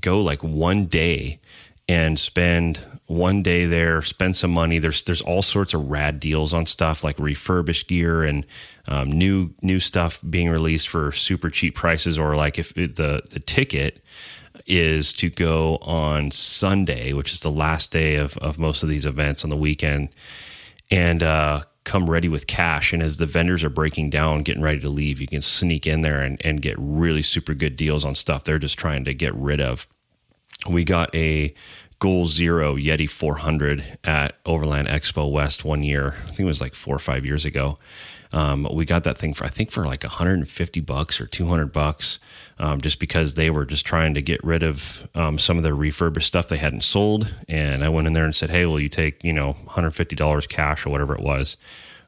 go 0.00 0.20
like 0.20 0.42
one 0.42 0.86
day 0.86 1.40
and 1.88 2.18
spend 2.18 2.80
one 3.06 3.42
day 3.42 3.66
there, 3.66 4.00
spend 4.02 4.36
some 4.36 4.50
money. 4.50 4.78
There's 4.78 5.02
there's 5.02 5.20
all 5.20 5.42
sorts 5.42 5.74
of 5.74 5.90
rad 5.90 6.20
deals 6.20 6.54
on 6.54 6.66
stuff 6.66 7.04
like 7.04 7.18
refurbished 7.18 7.88
gear 7.88 8.22
and 8.22 8.46
um, 8.88 9.10
new 9.10 9.50
new 9.62 9.80
stuff 9.80 10.20
being 10.28 10.48
released 10.48 10.88
for 10.88 11.12
super 11.12 11.50
cheap 11.50 11.74
prices, 11.74 12.18
or 12.18 12.36
like 12.36 12.58
if 12.58 12.76
it, 12.76 12.96
the 12.96 13.22
the 13.30 13.40
ticket 13.40 14.02
is 14.66 15.12
to 15.12 15.28
go 15.28 15.76
on 15.82 16.30
Sunday, 16.30 17.12
which 17.12 17.32
is 17.32 17.40
the 17.40 17.50
last 17.50 17.92
day 17.92 18.16
of 18.16 18.38
of 18.38 18.58
most 18.58 18.82
of 18.82 18.88
these 18.88 19.04
events 19.04 19.44
on 19.44 19.50
the 19.50 19.56
weekend, 19.56 20.08
and 20.90 21.22
uh, 21.22 21.62
come 21.84 22.08
ready 22.08 22.28
with 22.28 22.46
cash. 22.46 22.92
And 22.92 23.02
as 23.02 23.18
the 23.18 23.26
vendors 23.26 23.62
are 23.62 23.70
breaking 23.70 24.10
down, 24.10 24.42
getting 24.42 24.62
ready 24.62 24.80
to 24.80 24.88
leave, 24.88 25.20
you 25.20 25.26
can 25.26 25.42
sneak 25.42 25.86
in 25.86 26.00
there 26.00 26.20
and, 26.20 26.40
and 26.44 26.62
get 26.62 26.76
really 26.78 27.22
super 27.22 27.54
good 27.54 27.76
deals 27.76 28.04
on 28.04 28.14
stuff 28.14 28.44
they're 28.44 28.58
just 28.58 28.78
trying 28.78 29.04
to 29.04 29.14
get 29.14 29.34
rid 29.34 29.60
of. 29.60 29.86
We 30.68 30.84
got 30.84 31.14
a 31.14 31.54
Goal 31.98 32.26
Zero 32.26 32.76
Yeti 32.76 33.08
400 33.08 33.98
at 34.04 34.36
Overland 34.44 34.88
Expo 34.88 35.30
West 35.30 35.64
one 35.64 35.82
year. 35.82 36.14
I 36.24 36.28
think 36.28 36.40
it 36.40 36.44
was 36.44 36.60
like 36.60 36.74
four 36.74 36.96
or 36.96 37.00
five 37.00 37.24
years 37.24 37.44
ago. 37.44 37.78
Um, 38.34 38.66
we 38.72 38.84
got 38.84 39.04
that 39.04 39.16
thing 39.16 39.32
for 39.32 39.44
I 39.44 39.48
think 39.48 39.70
for 39.70 39.86
like 39.86 40.02
150 40.02 40.80
bucks 40.80 41.20
or 41.20 41.26
200 41.26 41.72
bucks, 41.72 42.18
um, 42.58 42.80
just 42.80 42.98
because 42.98 43.34
they 43.34 43.48
were 43.48 43.64
just 43.64 43.86
trying 43.86 44.14
to 44.14 44.22
get 44.22 44.42
rid 44.42 44.64
of 44.64 45.08
um, 45.14 45.38
some 45.38 45.56
of 45.56 45.62
their 45.62 45.74
refurbished 45.74 46.26
stuff 46.26 46.48
they 46.48 46.56
hadn't 46.56 46.82
sold. 46.82 47.32
And 47.48 47.84
I 47.84 47.88
went 47.88 48.08
in 48.08 48.12
there 48.12 48.24
and 48.24 48.34
said, 48.34 48.50
"Hey, 48.50 48.66
will 48.66 48.80
you 48.80 48.88
take 48.88 49.22
you 49.22 49.32
know 49.32 49.52
150 49.52 50.16
dollars 50.16 50.48
cash 50.48 50.84
or 50.84 50.90
whatever 50.90 51.14
it 51.14 51.22
was 51.22 51.56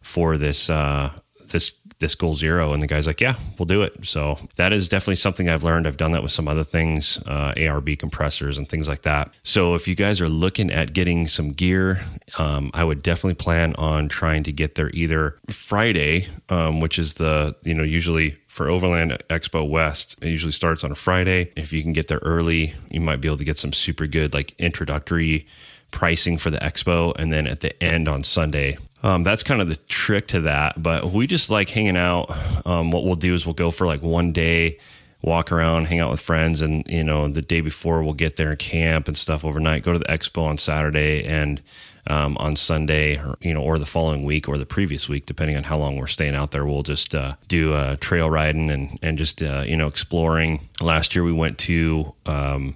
for 0.02 0.36
this 0.36 0.68
uh, 0.68 1.12
this 1.46 1.72
this 1.98 2.14
goal 2.14 2.34
zero. 2.34 2.72
And 2.72 2.82
the 2.82 2.86
guy's 2.86 3.06
like 3.06 3.20
yeah 3.20 3.36
we'll 3.58 3.66
do 3.66 3.82
it. 3.82 4.06
So 4.06 4.38
that 4.56 4.72
is 4.72 4.88
definitely 4.88 5.16
something 5.16 5.48
i've 5.48 5.64
learned. 5.64 5.86
I've 5.86 5.96
done 5.96 6.12
that 6.12 6.22
with 6.22 6.32
some 6.32 6.48
other 6.48 6.64
things 6.64 7.18
uh, 7.26 7.52
arb 7.56 7.98
compressors 7.98 8.58
and 8.58 8.68
things 8.68 8.88
like 8.88 9.02
that. 9.02 9.32
So 9.42 9.74
if 9.74 9.88
you 9.88 9.94
guys 9.94 10.20
are 10.20 10.28
looking 10.28 10.70
at 10.70 10.92
getting 10.92 11.28
some 11.28 11.52
gear 11.52 12.04
um, 12.38 12.70
i 12.74 12.82
would 12.82 13.02
definitely 13.02 13.34
plan 13.34 13.74
on 13.76 14.08
trying 14.08 14.42
to 14.44 14.52
get 14.52 14.74
there 14.74 14.90
either 14.92 15.38
friday 15.48 16.26
um, 16.48 16.80
which 16.80 16.98
is 16.98 17.14
the 17.14 17.54
you 17.62 17.74
know 17.74 17.82
usually 17.82 18.36
for 18.56 18.70
Overland 18.70 19.12
Expo 19.28 19.68
West, 19.68 20.16
it 20.22 20.28
usually 20.28 20.50
starts 20.50 20.82
on 20.82 20.90
a 20.90 20.94
Friday. 20.94 21.52
If 21.56 21.74
you 21.74 21.82
can 21.82 21.92
get 21.92 22.08
there 22.08 22.20
early, 22.22 22.72
you 22.90 23.02
might 23.02 23.20
be 23.20 23.28
able 23.28 23.36
to 23.36 23.44
get 23.44 23.58
some 23.58 23.74
super 23.74 24.06
good 24.06 24.32
like 24.32 24.58
introductory 24.58 25.46
pricing 25.90 26.38
for 26.38 26.48
the 26.48 26.56
expo. 26.58 27.14
And 27.18 27.30
then 27.30 27.46
at 27.46 27.60
the 27.60 27.80
end 27.82 28.08
on 28.08 28.24
Sunday 28.24 28.78
um, 29.02 29.22
that's 29.22 29.42
kind 29.42 29.60
of 29.60 29.68
the 29.68 29.76
trick 29.76 30.28
to 30.28 30.40
that. 30.42 30.82
But 30.82 31.10
we 31.12 31.26
just 31.26 31.50
like 31.50 31.68
hanging 31.70 31.96
out. 31.96 32.30
Um, 32.66 32.90
what 32.90 33.04
we'll 33.04 33.14
do 33.14 33.34
is 33.34 33.46
we'll 33.46 33.54
go 33.54 33.70
for 33.70 33.86
like 33.86 34.02
one 34.02 34.32
day, 34.32 34.78
walk 35.22 35.52
around, 35.52 35.86
hang 35.86 36.00
out 36.00 36.10
with 36.10 36.20
friends, 36.20 36.60
and 36.60 36.86
you 36.88 37.04
know 37.04 37.28
the 37.28 37.42
day 37.42 37.60
before 37.60 38.02
we'll 38.02 38.14
get 38.14 38.36
there 38.36 38.50
and 38.50 38.58
camp 38.58 39.08
and 39.08 39.16
stuff 39.16 39.44
overnight. 39.44 39.82
Go 39.82 39.92
to 39.92 39.98
the 39.98 40.06
expo 40.06 40.44
on 40.44 40.58
Saturday 40.58 41.24
and 41.24 41.62
um, 42.08 42.36
on 42.38 42.56
Sunday, 42.56 43.16
or, 43.16 43.36
you 43.40 43.52
know, 43.52 43.62
or 43.62 43.78
the 43.78 43.86
following 43.86 44.24
week 44.24 44.48
or 44.48 44.58
the 44.58 44.66
previous 44.66 45.08
week, 45.08 45.26
depending 45.26 45.56
on 45.56 45.64
how 45.64 45.76
long 45.76 45.96
we're 45.96 46.06
staying 46.06 46.34
out 46.34 46.52
there. 46.52 46.64
We'll 46.64 46.82
just 46.82 47.14
uh, 47.14 47.34
do 47.48 47.72
uh, 47.74 47.96
trail 48.00 48.30
riding 48.30 48.70
and 48.70 48.98
and 49.02 49.18
just 49.18 49.42
uh, 49.42 49.64
you 49.66 49.76
know 49.76 49.88
exploring. 49.88 50.60
Last 50.80 51.14
year 51.14 51.24
we 51.24 51.32
went 51.32 51.58
to, 51.58 52.14
um, 52.26 52.74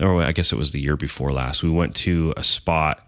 or 0.00 0.22
I 0.22 0.32
guess 0.32 0.52
it 0.52 0.56
was 0.58 0.72
the 0.72 0.80
year 0.80 0.96
before 0.96 1.32
last. 1.32 1.62
We 1.62 1.70
went 1.70 1.94
to 1.96 2.34
a 2.36 2.44
spot 2.44 3.07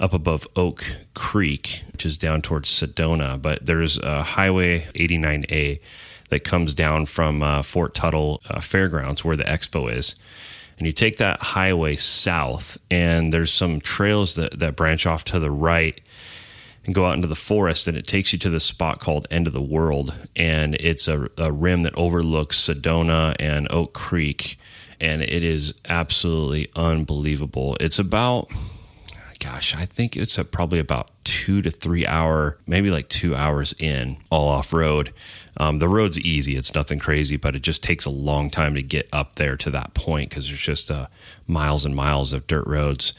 up 0.00 0.14
above 0.14 0.48
Oak 0.56 0.84
Creek, 1.14 1.82
which 1.92 2.06
is 2.06 2.18
down 2.18 2.42
towards 2.42 2.68
Sedona. 2.68 3.40
But 3.40 3.66
there's 3.66 3.98
a 3.98 4.22
Highway 4.22 4.86
89A 4.94 5.80
that 6.30 6.44
comes 6.44 6.74
down 6.74 7.06
from 7.06 7.42
uh, 7.42 7.62
Fort 7.62 7.94
Tuttle 7.94 8.40
uh, 8.48 8.60
Fairgrounds 8.60 9.24
where 9.24 9.36
the 9.36 9.44
expo 9.44 9.92
is. 9.92 10.14
And 10.78 10.86
you 10.86 10.92
take 10.94 11.18
that 11.18 11.42
highway 11.42 11.96
south, 11.96 12.78
and 12.90 13.34
there's 13.34 13.52
some 13.52 13.80
trails 13.80 14.36
that, 14.36 14.58
that 14.60 14.76
branch 14.76 15.04
off 15.04 15.24
to 15.24 15.38
the 15.38 15.50
right 15.50 16.00
and 16.86 16.94
go 16.94 17.04
out 17.04 17.14
into 17.14 17.28
the 17.28 17.36
forest, 17.36 17.86
and 17.86 17.98
it 17.98 18.06
takes 18.06 18.32
you 18.32 18.38
to 18.38 18.48
this 18.48 18.64
spot 18.64 18.98
called 18.98 19.26
End 19.30 19.46
of 19.46 19.52
the 19.52 19.60
World. 19.60 20.14
And 20.34 20.74
it's 20.76 21.06
a, 21.06 21.28
a 21.36 21.52
rim 21.52 21.82
that 21.82 21.94
overlooks 21.98 22.58
Sedona 22.58 23.36
and 23.38 23.70
Oak 23.70 23.92
Creek. 23.92 24.58
And 24.98 25.20
it 25.20 25.44
is 25.44 25.74
absolutely 25.86 26.70
unbelievable. 26.74 27.76
It's 27.78 27.98
about 27.98 28.50
gosh, 29.40 29.74
I 29.74 29.86
think 29.86 30.16
it's 30.16 30.38
a, 30.38 30.44
probably 30.44 30.78
about 30.78 31.10
two 31.24 31.62
to 31.62 31.70
three 31.70 32.06
hour, 32.06 32.58
maybe 32.66 32.90
like 32.90 33.08
two 33.08 33.34
hours 33.34 33.74
in, 33.78 34.18
all 34.30 34.48
off 34.48 34.72
road. 34.72 35.12
Um, 35.56 35.80
the 35.80 35.88
road's 35.88 36.18
easy; 36.18 36.56
it's 36.56 36.74
nothing 36.74 37.00
crazy, 37.00 37.36
but 37.36 37.56
it 37.56 37.62
just 37.62 37.82
takes 37.82 38.04
a 38.04 38.10
long 38.10 38.50
time 38.50 38.74
to 38.74 38.82
get 38.82 39.08
up 39.12 39.34
there 39.34 39.56
to 39.56 39.70
that 39.70 39.94
point 39.94 40.30
because 40.30 40.46
there's 40.46 40.60
just 40.60 40.90
uh, 40.90 41.08
miles 41.48 41.84
and 41.84 41.96
miles 41.96 42.32
of 42.32 42.46
dirt 42.46 42.66
roads. 42.66 43.12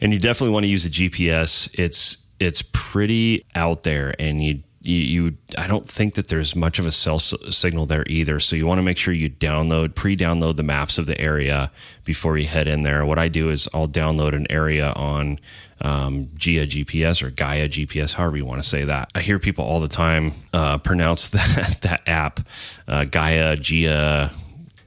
And 0.00 0.12
you 0.12 0.18
definitely 0.18 0.52
want 0.52 0.64
to 0.64 0.68
use 0.68 0.84
a 0.84 0.90
GPS. 0.90 1.68
It's 1.78 2.18
it's 2.38 2.62
pretty 2.72 3.44
out 3.54 3.82
there, 3.82 4.14
and 4.18 4.42
you 4.42 4.62
you, 4.82 4.96
you, 4.96 5.36
I 5.56 5.66
don't 5.66 5.88
think 5.88 6.14
that 6.14 6.28
there's 6.28 6.56
much 6.56 6.78
of 6.78 6.86
a 6.86 6.92
cell 6.92 7.16
s- 7.16 7.34
signal 7.50 7.86
there 7.86 8.04
either. 8.06 8.40
So 8.40 8.56
you 8.56 8.66
want 8.66 8.78
to 8.78 8.82
make 8.82 8.98
sure 8.98 9.14
you 9.14 9.30
download, 9.30 9.94
pre-download 9.94 10.56
the 10.56 10.62
maps 10.62 10.98
of 10.98 11.06
the 11.06 11.20
area 11.20 11.70
before 12.04 12.36
you 12.36 12.46
head 12.46 12.68
in 12.68 12.82
there. 12.82 13.04
What 13.04 13.18
I 13.18 13.28
do 13.28 13.50
is 13.50 13.68
I'll 13.72 13.88
download 13.88 14.34
an 14.34 14.46
area 14.50 14.92
on 14.96 15.38
um, 15.80 16.30
Gia 16.36 16.66
GPS 16.66 17.22
or 17.22 17.30
Gaia 17.30 17.68
GPS, 17.68 18.12
however 18.12 18.36
you 18.36 18.44
want 18.44 18.62
to 18.62 18.68
say 18.68 18.84
that. 18.84 19.10
I 19.14 19.20
hear 19.20 19.38
people 19.38 19.64
all 19.64 19.80
the 19.80 19.88
time 19.88 20.32
uh, 20.52 20.78
pronounce 20.78 21.28
that 21.30 21.78
that 21.82 22.02
app, 22.06 22.40
uh, 22.88 23.04
Gaia, 23.04 23.56
Gia. 23.56 24.32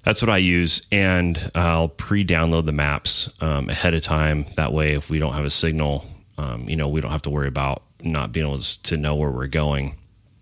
That's 0.03 0.21
what 0.21 0.29
I 0.29 0.37
use, 0.37 0.83
and 0.91 1.51
I'll 1.55 1.89
pre-download 1.89 2.65
the 2.65 2.71
maps 2.71 3.27
um, 3.41 3.69
ahead 3.69 3.95
of 3.95 4.03
time. 4.03 4.45
That 4.55 4.71
way, 4.71 4.93
if 4.93 5.09
we 5.09 5.17
don't 5.17 5.33
have 5.33 5.45
a 5.45 5.49
signal, 5.49 6.05
um, 6.37 6.69
you 6.69 6.75
know, 6.75 6.87
we 6.87 7.01
don't 7.01 7.11
have 7.11 7.23
to 7.23 7.31
worry 7.31 7.47
about 7.47 7.81
not 8.05 8.31
being 8.31 8.45
able 8.45 8.59
to 8.59 8.97
know 8.97 9.15
where 9.15 9.31
we're 9.31 9.47
going. 9.47 9.95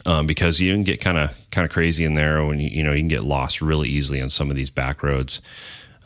Um, 0.06 0.28
because 0.28 0.60
you 0.60 0.74
can 0.74 0.84
get 0.84 1.00
kind 1.00 1.18
of 1.18 1.34
kind 1.50 1.64
of 1.64 1.72
crazy 1.72 2.04
in 2.04 2.14
there 2.14 2.46
when 2.46 2.60
you 2.60 2.68
you 2.68 2.84
know 2.84 2.92
you 2.92 3.00
can 3.00 3.08
get 3.08 3.24
lost 3.24 3.62
really 3.62 3.88
easily 3.88 4.22
on 4.22 4.30
some 4.30 4.50
of 4.50 4.58
these 4.58 4.70
back 4.70 5.02
roads. 5.02 5.42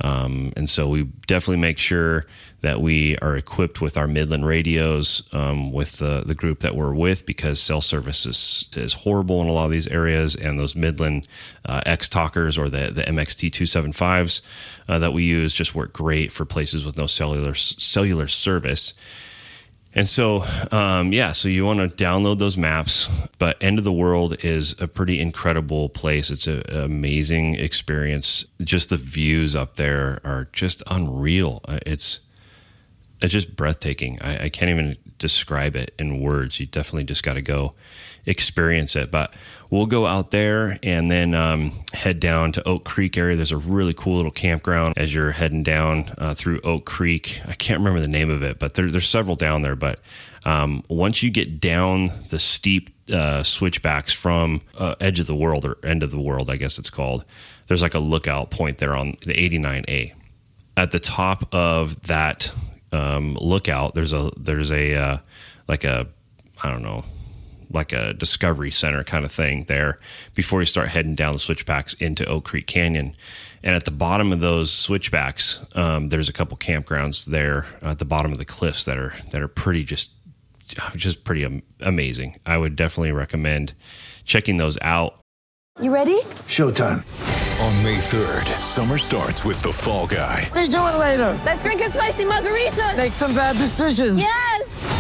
Um, 0.01 0.53
and 0.55 0.69
so 0.69 0.87
we 0.87 1.03
definitely 1.25 1.57
make 1.57 1.77
sure 1.79 2.25
that 2.61 2.81
we 2.81 3.17
are 3.19 3.35
equipped 3.35 3.81
with 3.81 3.97
our 3.97 4.07
Midland 4.07 4.45
radios 4.45 5.23
um, 5.31 5.71
with 5.71 5.97
the, 5.97 6.23
the 6.25 6.35
group 6.35 6.59
that 6.59 6.75
we're 6.75 6.93
with 6.93 7.25
because 7.25 7.59
cell 7.59 7.81
service 7.81 8.25
is, 8.25 8.67
is 8.73 8.93
horrible 8.93 9.41
in 9.41 9.47
a 9.47 9.51
lot 9.51 9.65
of 9.65 9.71
these 9.71 9.87
areas. 9.87 10.35
And 10.35 10.59
those 10.59 10.75
Midland 10.75 11.27
uh, 11.65 11.81
X 11.85 12.09
Talkers 12.09 12.57
or 12.57 12.69
the, 12.69 12.91
the 12.91 13.03
MXT 13.03 13.51
275s 13.51 14.41
uh, 14.87 14.99
that 14.99 15.13
we 15.13 15.23
use 15.23 15.53
just 15.53 15.75
work 15.75 15.93
great 15.93 16.31
for 16.31 16.45
places 16.45 16.85
with 16.85 16.97
no 16.97 17.07
cellular 17.07 17.53
cellular 17.53 18.27
service. 18.27 18.93
And 19.93 20.07
so, 20.07 20.45
um, 20.71 21.11
yeah, 21.11 21.31
so 21.31 21.47
you 21.47 21.65
want 21.65 21.79
to 21.79 22.03
download 22.03 22.37
those 22.37 22.57
maps, 22.57 23.07
but 23.39 23.57
End 23.61 23.79
of 23.79 23.83
the 23.83 23.91
World 23.91 24.43
is 24.43 24.79
a 24.79 24.87
pretty 24.87 25.19
incredible 25.19 25.89
place. 25.89 26.29
It's 26.29 26.45
an 26.45 26.63
amazing 26.69 27.55
experience. 27.55 28.45
Just 28.61 28.89
the 28.89 28.97
views 28.97 29.55
up 29.55 29.75
there 29.75 30.19
are 30.23 30.49
just 30.53 30.83
unreal. 30.87 31.61
Uh, 31.65 31.79
it's 31.85 32.19
it's 33.21 33.33
just 33.33 33.55
breathtaking. 33.55 34.19
I, 34.21 34.45
I 34.45 34.49
can't 34.49 34.69
even 34.69 34.97
describe 35.17 35.75
it 35.75 35.95
in 35.97 36.19
words. 36.19 36.59
You 36.59 36.67
definitely 36.67 37.05
just 37.05 37.23
got 37.23 37.33
to 37.33 37.41
go 37.41 37.73
experience 38.27 38.95
it. 38.95 39.09
But 39.09 39.33
we'll 39.69 39.85
go 39.85 40.05
out 40.05 40.31
there 40.31 40.77
and 40.83 41.09
then 41.09 41.33
um, 41.33 41.71
head 41.93 42.19
down 42.19 42.51
to 42.53 42.67
Oak 42.67 42.83
Creek 42.85 43.17
area. 43.17 43.35
There's 43.35 43.51
a 43.51 43.57
really 43.57 43.93
cool 43.93 44.17
little 44.17 44.31
campground 44.31 44.95
as 44.97 45.13
you're 45.13 45.31
heading 45.31 45.63
down 45.63 46.11
uh, 46.17 46.33
through 46.33 46.59
Oak 46.61 46.85
Creek. 46.85 47.41
I 47.47 47.53
can't 47.53 47.79
remember 47.79 48.01
the 48.01 48.07
name 48.07 48.29
of 48.29 48.43
it, 48.43 48.59
but 48.59 48.75
there, 48.75 48.87
there's 48.87 49.09
several 49.09 49.35
down 49.35 49.61
there. 49.61 49.75
But 49.75 49.99
um, 50.45 50.83
once 50.89 51.23
you 51.23 51.31
get 51.31 51.59
down 51.59 52.11
the 52.29 52.39
steep 52.39 52.89
uh, 53.11 53.43
switchbacks 53.43 54.13
from 54.13 54.61
uh, 54.77 54.95
edge 54.99 55.19
of 55.19 55.27
the 55.27 55.35
world 55.35 55.65
or 55.65 55.77
end 55.83 56.03
of 56.03 56.11
the 56.11 56.21
world, 56.21 56.49
I 56.49 56.57
guess 56.57 56.77
it's 56.77 56.89
called, 56.89 57.25
there's 57.67 57.81
like 57.81 57.95
a 57.95 57.99
lookout 57.99 58.51
point 58.51 58.77
there 58.77 58.95
on 58.95 59.15
the 59.25 59.33
89A. 59.33 60.13
At 60.75 60.91
the 60.91 60.99
top 60.99 61.53
of 61.55 62.03
that 62.03 62.51
um, 62.91 63.35
lookout, 63.41 63.95
there's 63.95 64.13
a 64.13 64.31
there's 64.37 64.71
a 64.71 64.93
uh, 64.93 65.17
like 65.67 65.83
a 65.83 66.07
I 66.63 66.69
don't 66.69 66.83
know 66.83 67.03
like 67.69 67.93
a 67.93 68.13
discovery 68.13 68.71
center 68.71 69.03
kind 69.03 69.25
of 69.25 69.31
thing 69.31 69.65
there 69.67 69.99
before 70.33 70.61
you 70.61 70.65
start 70.65 70.89
heading 70.89 71.15
down 71.15 71.33
the 71.33 71.39
switchbacks 71.39 71.93
into 71.95 72.25
Oak 72.25 72.45
Creek 72.45 72.67
Canyon. 72.67 73.13
And 73.63 73.75
at 73.75 73.85
the 73.85 73.91
bottom 73.91 74.31
of 74.31 74.39
those 74.39 74.71
switchbacks, 74.71 75.65
um, 75.75 76.09
there's 76.09 76.29
a 76.29 76.33
couple 76.33 76.57
campgrounds 76.57 77.25
there 77.25 77.65
at 77.81 77.99
the 77.99 78.05
bottom 78.05 78.31
of 78.31 78.37
the 78.37 78.45
cliffs 78.45 78.85
that 78.85 78.97
are 78.97 79.13
that 79.31 79.41
are 79.41 79.47
pretty 79.47 79.83
just 79.83 80.11
just 80.95 81.23
pretty 81.23 81.43
am- 81.45 81.63
amazing. 81.81 82.39
I 82.45 82.57
would 82.57 82.75
definitely 82.75 83.11
recommend 83.11 83.73
checking 84.25 84.57
those 84.57 84.77
out. 84.81 85.19
You 85.81 85.93
ready? 85.93 86.19
Showtime. 86.47 87.03
On 87.61 87.83
May 87.83 87.97
3rd, 87.97 88.61
summer 88.61 88.97
starts 88.97 89.43
with 89.43 89.61
The 89.61 89.73
Fall 89.73 90.05
Guy. 90.07 90.49
Let's 90.53 90.69
do 90.69 90.77
it 90.77 90.97
later. 90.97 91.39
Let's 91.45 91.63
drink 91.63 91.81
a 91.81 91.89
spicy 91.89 92.25
margarita. 92.25 92.93
Make 92.95 93.13
some 93.13 93.33
bad 93.33 93.57
decisions. 93.57 94.19
Yes. 94.19 94.96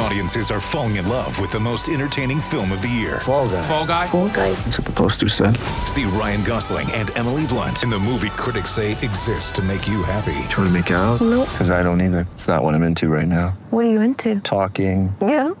Audiences 0.00 0.50
are 0.50 0.60
falling 0.60 0.96
in 0.96 1.06
love 1.08 1.38
with 1.38 1.50
the 1.50 1.60
most 1.60 1.88
entertaining 1.88 2.40
film 2.40 2.72
of 2.72 2.80
the 2.80 2.88
year. 2.88 3.20
Fall 3.20 3.46
guy. 3.48 3.62
Fall 3.62 3.86
Guy. 3.86 4.06
Fall 4.06 4.28
guy. 4.30 4.52
That's 4.54 4.78
what 4.78 4.86
the 4.86 4.92
poster 4.92 5.28
said. 5.28 5.58
See 5.86 6.04
Ryan 6.04 6.42
Gosling 6.42 6.90
and 6.92 7.16
Emily 7.18 7.46
Blunt 7.46 7.82
in 7.82 7.90
the 7.90 7.98
movie 7.98 8.30
critics 8.30 8.70
say 8.70 8.92
exists 8.92 9.50
to 9.52 9.62
make 9.62 9.86
you 9.86 10.02
happy. 10.02 10.32
Trying 10.48 10.66
to 10.68 10.70
make 10.70 10.90
it 10.90 10.94
out? 10.94 11.20
Nope. 11.20 11.48
Because 11.50 11.70
I 11.70 11.82
don't 11.82 12.00
either. 12.00 12.26
It's 12.32 12.48
not 12.48 12.64
what 12.64 12.74
I'm 12.74 12.82
into 12.82 13.08
right 13.08 13.28
now. 13.28 13.50
What 13.68 13.84
are 13.84 13.90
you 13.90 14.00
into? 14.00 14.40
Talking. 14.40 15.14
Yeah. 15.20 15.50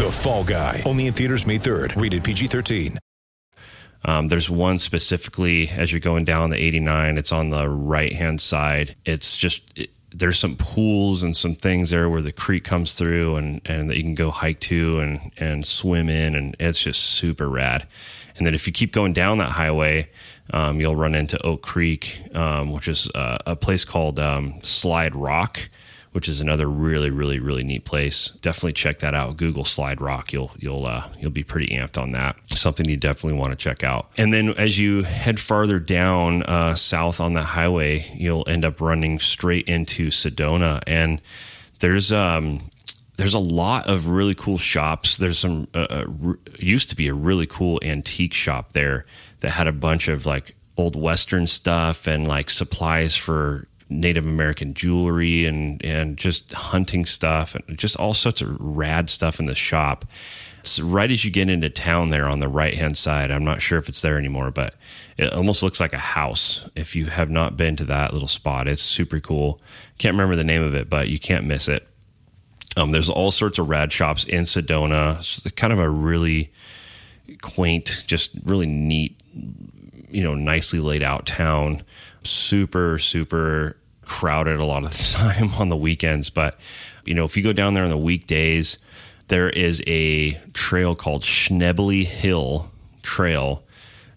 The 0.00 0.10
Fall 0.10 0.44
Guy. 0.44 0.82
Only 0.86 1.06
in 1.06 1.12
theaters 1.12 1.44
May 1.46 1.58
3rd. 1.58 2.00
Rated 2.00 2.24
PG-13. 2.24 2.96
Um, 4.06 4.28
there's 4.28 4.48
one 4.48 4.78
specifically 4.78 5.68
as 5.68 5.92
you're 5.92 6.00
going 6.00 6.24
down 6.24 6.48
the 6.48 6.56
89. 6.56 7.18
It's 7.18 7.32
on 7.32 7.50
the 7.50 7.68
right 7.68 8.14
hand 8.14 8.40
side. 8.40 8.96
It's 9.04 9.36
just 9.36 9.62
it, 9.76 9.90
there's 10.12 10.38
some 10.38 10.56
pools 10.56 11.22
and 11.22 11.36
some 11.36 11.54
things 11.54 11.90
there 11.90 12.08
where 12.08 12.22
the 12.22 12.32
creek 12.32 12.64
comes 12.64 12.94
through 12.94 13.36
and 13.36 13.60
and 13.64 13.88
that 13.90 13.96
you 13.96 14.02
can 14.02 14.14
go 14.14 14.30
hike 14.30 14.60
to 14.60 15.00
and 15.00 15.32
and 15.38 15.66
swim 15.66 16.08
in, 16.08 16.34
and 16.34 16.56
it's 16.58 16.82
just 16.82 17.00
super 17.00 17.48
rad. 17.48 17.86
And 18.36 18.46
then 18.46 18.54
if 18.54 18.66
you 18.66 18.72
keep 18.72 18.92
going 18.92 19.12
down 19.12 19.38
that 19.38 19.52
highway, 19.52 20.08
um, 20.52 20.80
you'll 20.80 20.96
run 20.96 21.14
into 21.14 21.40
Oak 21.42 21.62
Creek, 21.62 22.22
um, 22.34 22.72
which 22.72 22.88
is 22.88 23.08
uh, 23.14 23.38
a 23.46 23.54
place 23.54 23.84
called 23.84 24.18
um, 24.18 24.58
Slide 24.62 25.14
Rock 25.14 25.68
which 26.12 26.28
is 26.28 26.40
another 26.40 26.68
really, 26.68 27.10
really, 27.10 27.38
really 27.38 27.62
neat 27.62 27.84
place. 27.84 28.30
Definitely 28.40 28.72
check 28.72 28.98
that 28.98 29.14
out. 29.14 29.36
Google 29.36 29.64
Slide 29.64 30.00
Rock. 30.00 30.32
You'll 30.32 30.50
you'll 30.58 30.86
uh, 30.86 31.08
you'll 31.18 31.30
be 31.30 31.44
pretty 31.44 31.74
amped 31.74 32.00
on 32.00 32.12
that. 32.12 32.36
Something 32.48 32.88
you 32.88 32.96
definitely 32.96 33.38
want 33.38 33.52
to 33.52 33.56
check 33.56 33.84
out. 33.84 34.10
And 34.16 34.32
then 34.32 34.50
as 34.50 34.78
you 34.78 35.02
head 35.04 35.38
farther 35.38 35.78
down 35.78 36.42
uh, 36.44 36.74
south 36.74 37.20
on 37.20 37.34
that 37.34 37.42
highway, 37.42 38.06
you'll 38.14 38.44
end 38.48 38.64
up 38.64 38.80
running 38.80 39.18
straight 39.18 39.68
into 39.68 40.08
Sedona, 40.08 40.82
and 40.86 41.20
there's 41.78 42.10
um 42.12 42.60
there's 43.16 43.34
a 43.34 43.38
lot 43.38 43.86
of 43.86 44.08
really 44.08 44.34
cool 44.34 44.58
shops. 44.58 45.18
There's 45.18 45.38
some 45.38 45.68
uh, 45.74 45.86
uh, 45.90 46.04
used 46.58 46.88
to 46.90 46.96
be 46.96 47.08
a 47.08 47.14
really 47.14 47.46
cool 47.46 47.78
antique 47.82 48.32
shop 48.32 48.72
there 48.72 49.04
that 49.40 49.50
had 49.50 49.66
a 49.66 49.72
bunch 49.72 50.08
of 50.08 50.24
like 50.24 50.56
old 50.78 50.96
western 50.96 51.46
stuff 51.46 52.06
and 52.06 52.26
like 52.26 52.48
supplies 52.48 53.14
for 53.14 53.68
Native 53.90 54.26
American 54.26 54.72
jewelry 54.72 55.46
and 55.46 55.84
and 55.84 56.16
just 56.16 56.52
hunting 56.52 57.04
stuff 57.04 57.54
and 57.54 57.78
just 57.78 57.96
all 57.96 58.14
sorts 58.14 58.40
of 58.40 58.56
rad 58.60 59.10
stuff 59.10 59.38
in 59.40 59.46
the 59.46 59.54
shop. 59.54 60.04
Right 60.80 61.10
as 61.10 61.24
you 61.24 61.30
get 61.30 61.48
into 61.48 61.70
town 61.70 62.10
there 62.10 62.28
on 62.28 62.38
the 62.38 62.48
right 62.48 62.74
hand 62.74 62.96
side, 62.96 63.30
I'm 63.30 63.44
not 63.44 63.62
sure 63.62 63.78
if 63.78 63.88
it's 63.88 64.02
there 64.02 64.18
anymore, 64.18 64.50
but 64.50 64.74
it 65.16 65.32
almost 65.32 65.62
looks 65.62 65.80
like 65.80 65.94
a 65.94 65.98
house. 65.98 66.68
If 66.76 66.94
you 66.94 67.06
have 67.06 67.30
not 67.30 67.56
been 67.56 67.76
to 67.76 67.84
that 67.86 68.12
little 68.12 68.28
spot, 68.28 68.68
it's 68.68 68.82
super 68.82 69.20
cool. 69.20 69.60
Can't 69.98 70.14
remember 70.14 70.36
the 70.36 70.44
name 70.44 70.62
of 70.62 70.74
it, 70.74 70.90
but 70.90 71.08
you 71.08 71.18
can't 71.18 71.46
miss 71.46 71.66
it. 71.66 71.88
Um, 72.76 72.92
there's 72.92 73.10
all 73.10 73.30
sorts 73.30 73.58
of 73.58 73.68
rad 73.68 73.90
shops 73.90 74.24
in 74.24 74.44
Sedona. 74.44 75.18
It's 75.18 75.40
kind 75.56 75.72
of 75.72 75.78
a 75.78 75.88
really 75.88 76.52
quaint, 77.42 78.04
just 78.06 78.30
really 78.44 78.66
neat, 78.66 79.20
you 80.08 80.22
know, 80.22 80.34
nicely 80.34 80.78
laid 80.78 81.02
out 81.02 81.26
town. 81.26 81.82
Super, 82.22 82.98
super 82.98 83.76
crowded 84.10 84.58
a 84.58 84.64
lot 84.64 84.82
of 84.84 84.90
the 84.90 85.12
time 85.16 85.54
on 85.54 85.68
the 85.68 85.76
weekends. 85.76 86.30
But, 86.30 86.58
you 87.04 87.14
know, 87.14 87.24
if 87.24 87.36
you 87.36 87.42
go 87.44 87.52
down 87.52 87.74
there 87.74 87.84
on 87.84 87.90
the 87.90 87.96
weekdays, 87.96 88.76
there 89.28 89.48
is 89.48 89.80
a 89.86 90.32
trail 90.52 90.96
called 90.96 91.22
Schnebly 91.22 92.04
Hill 92.04 92.70
Trail. 93.02 93.62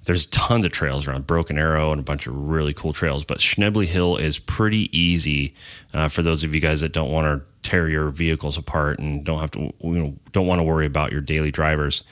There's 0.06 0.26
tons 0.26 0.66
of 0.66 0.72
trails 0.72 1.08
around 1.08 1.28
Broken 1.28 1.60
Arrow 1.60 1.92
and 1.92 2.00
a 2.00 2.04
bunch 2.04 2.26
of 2.26 2.36
really 2.36 2.74
cool 2.74 2.92
trails, 2.92 3.24
but 3.24 3.38
Schnebly 3.38 3.86
Hill 3.86 4.18
is 4.18 4.40
pretty 4.40 4.90
easy 4.98 5.54
uh, 5.94 6.10
for 6.10 6.24
those 6.24 6.44
of 6.44 6.56
you 6.56 6.60
guys 6.60 6.82
that 6.82 6.92
don't 6.92 7.12
want 7.12 7.28
to 7.28 7.70
tear 7.70 7.88
your 7.88 8.10
vehicles 8.10 8.58
apart 8.58 8.98
and 9.00 9.24
don't 9.24 9.40
have 9.40 9.52
to, 9.52 9.72
you 9.80 9.98
know, 9.98 10.16
don't 10.32 10.48
want 10.48 10.60
to 10.60 10.64
worry 10.64 10.88
about 10.88 11.12
your 11.12 11.22
daily 11.22 11.52
drivers. 11.52 12.04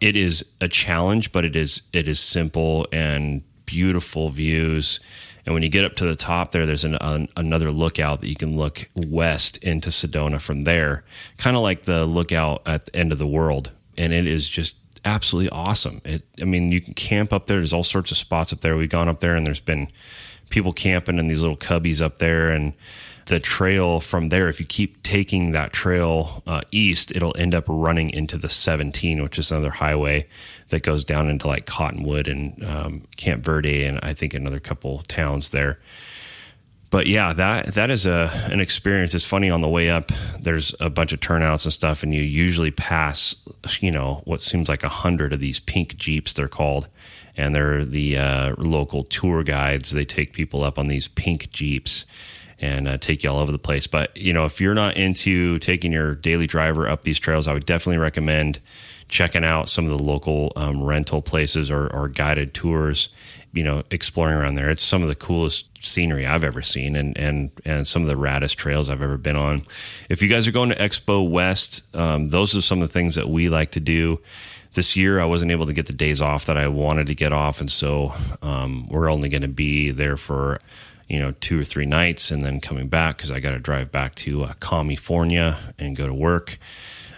It 0.00 0.16
is 0.16 0.44
a 0.60 0.68
challenge, 0.68 1.32
but 1.32 1.44
it 1.44 1.56
is 1.56 1.82
it 1.92 2.06
is 2.06 2.20
simple 2.20 2.86
and 2.92 3.42
beautiful 3.64 4.28
views. 4.28 5.00
And 5.48 5.54
when 5.54 5.62
you 5.62 5.70
get 5.70 5.86
up 5.86 5.94
to 5.94 6.04
the 6.04 6.14
top 6.14 6.50
there, 6.50 6.66
there's 6.66 6.84
an, 6.84 6.98
an, 7.00 7.26
another 7.34 7.70
lookout 7.70 8.20
that 8.20 8.28
you 8.28 8.36
can 8.36 8.58
look 8.58 8.86
west 8.94 9.56
into 9.64 9.88
Sedona 9.88 10.38
from 10.42 10.64
there, 10.64 11.04
kind 11.38 11.56
of 11.56 11.62
like 11.62 11.84
the 11.84 12.04
lookout 12.04 12.60
at 12.66 12.84
the 12.84 12.94
end 12.94 13.12
of 13.12 13.18
the 13.18 13.26
world. 13.26 13.70
And 13.96 14.12
it 14.12 14.26
is 14.26 14.46
just 14.46 14.76
absolutely 15.06 15.48
awesome. 15.48 16.02
It, 16.04 16.22
I 16.38 16.44
mean, 16.44 16.70
you 16.70 16.82
can 16.82 16.92
camp 16.92 17.32
up 17.32 17.46
there. 17.46 17.56
There's 17.56 17.72
all 17.72 17.82
sorts 17.82 18.10
of 18.10 18.18
spots 18.18 18.52
up 18.52 18.60
there. 18.60 18.76
We've 18.76 18.90
gone 18.90 19.08
up 19.08 19.20
there, 19.20 19.36
and 19.36 19.46
there's 19.46 19.58
been 19.58 19.88
people 20.50 20.74
camping 20.74 21.18
in 21.18 21.28
these 21.28 21.40
little 21.40 21.56
cubbies 21.56 22.02
up 22.02 22.18
there, 22.18 22.50
and 22.50 22.74
the 23.28 23.38
trail 23.38 24.00
from 24.00 24.30
there, 24.30 24.48
if 24.48 24.58
you 24.58 24.66
keep 24.66 25.02
taking 25.02 25.52
that 25.52 25.72
trail 25.72 26.42
uh, 26.46 26.62
east, 26.70 27.12
it'll 27.14 27.36
end 27.38 27.54
up 27.54 27.64
running 27.68 28.10
into 28.10 28.38
the 28.38 28.48
17, 28.48 29.22
which 29.22 29.38
is 29.38 29.52
another 29.52 29.70
highway 29.70 30.26
that 30.70 30.82
goes 30.82 31.04
down 31.04 31.28
into 31.28 31.46
like 31.46 31.66
Cottonwood 31.66 32.26
and 32.26 32.64
um, 32.64 33.02
Camp 33.16 33.44
Verde, 33.44 33.84
and 33.84 34.00
I 34.02 34.14
think 34.14 34.34
another 34.34 34.58
couple 34.58 35.02
towns 35.08 35.50
there. 35.50 35.78
But 36.90 37.06
yeah, 37.06 37.34
that 37.34 37.74
that 37.74 37.90
is 37.90 38.06
a 38.06 38.30
an 38.50 38.60
experience. 38.60 39.14
It's 39.14 39.24
funny 39.24 39.50
on 39.50 39.60
the 39.60 39.68
way 39.68 39.90
up. 39.90 40.10
There's 40.40 40.74
a 40.80 40.88
bunch 40.88 41.12
of 41.12 41.20
turnouts 41.20 41.66
and 41.66 41.72
stuff, 41.72 42.02
and 42.02 42.14
you 42.14 42.22
usually 42.22 42.70
pass, 42.70 43.36
you 43.80 43.90
know, 43.90 44.22
what 44.24 44.40
seems 44.40 44.70
like 44.70 44.82
a 44.82 44.88
hundred 44.88 45.34
of 45.34 45.40
these 45.40 45.60
pink 45.60 45.96
jeeps. 45.96 46.32
They're 46.32 46.48
called, 46.48 46.88
and 47.36 47.54
they're 47.54 47.84
the 47.84 48.16
uh, 48.16 48.54
local 48.56 49.04
tour 49.04 49.42
guides. 49.42 49.90
They 49.90 50.06
take 50.06 50.32
people 50.32 50.64
up 50.64 50.78
on 50.78 50.86
these 50.86 51.08
pink 51.08 51.50
jeeps 51.50 52.06
and 52.60 52.88
uh, 52.88 52.98
take 52.98 53.22
you 53.22 53.30
all 53.30 53.38
over 53.38 53.52
the 53.52 53.58
place. 53.58 53.86
But 53.86 54.16
you 54.16 54.32
know, 54.32 54.44
if 54.44 54.60
you're 54.60 54.74
not 54.74 54.96
into 54.96 55.58
taking 55.58 55.92
your 55.92 56.14
daily 56.14 56.46
driver 56.46 56.88
up 56.88 57.02
these 57.02 57.18
trails, 57.18 57.46
I 57.46 57.52
would 57.52 57.66
definitely 57.66 57.98
recommend 57.98 58.60
checking 59.08 59.44
out 59.44 59.68
some 59.68 59.88
of 59.88 59.96
the 59.96 60.02
local 60.02 60.52
um, 60.56 60.82
rental 60.82 61.22
places 61.22 61.70
or, 61.70 61.86
or, 61.88 62.08
guided 62.08 62.52
tours. 62.52 63.08
You 63.52 63.64
know, 63.64 63.82
exploring 63.90 64.34
around 64.34 64.56
there. 64.56 64.68
It's 64.68 64.82
some 64.82 65.00
of 65.00 65.08
the 65.08 65.14
coolest 65.14 65.66
scenery 65.82 66.26
I've 66.26 66.44
ever 66.44 66.60
seen, 66.60 66.94
and 66.94 67.16
and 67.16 67.50
and 67.64 67.88
some 67.88 68.02
of 68.02 68.08
the 68.08 68.14
raddest 68.14 68.56
trails 68.56 68.90
I've 68.90 69.00
ever 69.00 69.16
been 69.16 69.36
on. 69.36 69.62
If 70.10 70.20
you 70.20 70.28
guys 70.28 70.46
are 70.46 70.52
going 70.52 70.68
to 70.68 70.76
Expo 70.76 71.28
West, 71.28 71.96
um, 71.96 72.28
those 72.28 72.54
are 72.54 72.60
some 72.60 72.82
of 72.82 72.88
the 72.88 72.92
things 72.92 73.14
that 73.14 73.30
we 73.30 73.48
like 73.48 73.70
to 73.70 73.80
do. 73.80 74.20
This 74.74 74.96
year, 74.96 75.18
I 75.18 75.24
wasn't 75.24 75.50
able 75.50 75.64
to 75.64 75.72
get 75.72 75.86
the 75.86 75.94
days 75.94 76.20
off 76.20 76.44
that 76.44 76.58
I 76.58 76.68
wanted 76.68 77.06
to 77.06 77.14
get 77.14 77.32
off, 77.32 77.62
and 77.62 77.72
so 77.72 78.12
um, 78.42 78.86
we're 78.88 79.10
only 79.10 79.30
going 79.30 79.42
to 79.42 79.48
be 79.48 79.92
there 79.92 80.18
for 80.18 80.60
you 81.08 81.18
know, 81.18 81.32
two 81.40 81.60
or 81.60 81.64
three 81.64 81.86
nights 81.86 82.30
and 82.30 82.44
then 82.44 82.60
coming 82.60 82.88
back 82.88 83.16
because 83.16 83.30
I 83.30 83.40
got 83.40 83.52
to 83.52 83.58
drive 83.58 83.90
back 83.90 84.14
to 84.16 84.44
uh, 84.44 84.52
California 84.60 85.58
and 85.78 85.96
go 85.96 86.06
to 86.06 86.12
work, 86.12 86.58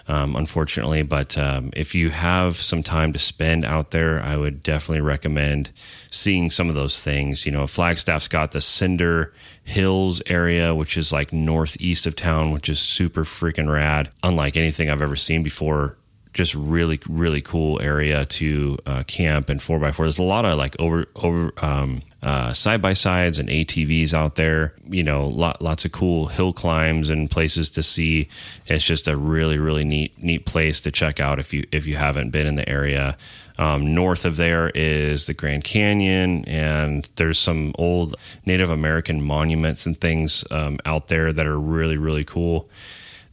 um, 0.07 0.35
unfortunately. 0.35 1.01
But 1.03 1.37
um, 1.37 1.71
if 1.75 1.93
you 1.93 2.09
have 2.09 2.55
some 2.55 2.83
time 2.83 3.11
to 3.13 3.19
spend 3.19 3.65
out 3.65 3.91
there, 3.91 4.21
I 4.23 4.37
would 4.37 4.63
definitely 4.63 5.01
recommend 5.01 5.71
seeing 6.09 6.51
some 6.51 6.69
of 6.69 6.75
those 6.75 7.03
things. 7.03 7.45
You 7.45 7.51
know, 7.51 7.67
Flagstaff's 7.67 8.29
got 8.29 8.51
the 8.51 8.61
Cinder 8.61 9.33
Hills 9.63 10.21
area, 10.25 10.73
which 10.73 10.97
is 10.97 11.11
like 11.11 11.33
northeast 11.33 12.05
of 12.05 12.15
town, 12.15 12.51
which 12.51 12.69
is 12.69 12.79
super 12.79 13.25
freaking 13.25 13.71
rad, 13.71 14.09
unlike 14.23 14.55
anything 14.55 14.89
I've 14.89 15.01
ever 15.01 15.17
seen 15.17 15.43
before 15.43 15.97
just 16.33 16.55
really 16.55 16.97
really 17.09 17.41
cool 17.41 17.81
area 17.81 18.23
to 18.23 18.77
uh, 18.85 19.03
camp 19.03 19.49
and 19.49 19.59
4x4 19.59 19.97
there's 19.97 20.17
a 20.17 20.23
lot 20.23 20.45
of 20.45 20.57
like 20.57 20.77
over 20.79 21.05
over 21.17 21.51
um, 21.57 21.99
uh, 22.23 22.53
side 22.53 22.81
by 22.81 22.93
sides 22.93 23.39
and 23.39 23.49
ATVs 23.49 24.13
out 24.13 24.35
there. 24.35 24.75
You 24.87 25.03
know, 25.03 25.27
lot, 25.27 25.61
lots 25.61 25.85
of 25.85 25.91
cool 25.91 26.27
hill 26.27 26.53
climbs 26.53 27.09
and 27.09 27.29
places 27.29 27.71
to 27.71 27.83
see. 27.83 28.29
It's 28.67 28.83
just 28.83 29.07
a 29.07 29.17
really 29.17 29.57
really 29.57 29.83
neat 29.83 30.21
neat 30.21 30.45
place 30.45 30.81
to 30.81 30.91
check 30.91 31.19
out 31.19 31.39
if 31.39 31.53
you 31.53 31.65
if 31.71 31.85
you 31.85 31.95
haven't 31.95 32.31
been 32.31 32.47
in 32.47 32.55
the 32.55 32.67
area. 32.67 33.17
Um, 33.57 33.93
north 33.93 34.25
of 34.25 34.37
there 34.37 34.71
is 34.73 35.27
the 35.27 35.33
Grand 35.33 35.63
Canyon, 35.63 36.45
and 36.45 37.07
there's 37.15 37.37
some 37.37 37.73
old 37.77 38.15
Native 38.45 38.69
American 38.69 39.21
monuments 39.21 39.85
and 39.85 39.99
things 39.99 40.43
um, 40.51 40.79
out 40.85 41.07
there 41.07 41.33
that 41.33 41.45
are 41.45 41.59
really 41.59 41.97
really 41.97 42.23
cool 42.23 42.69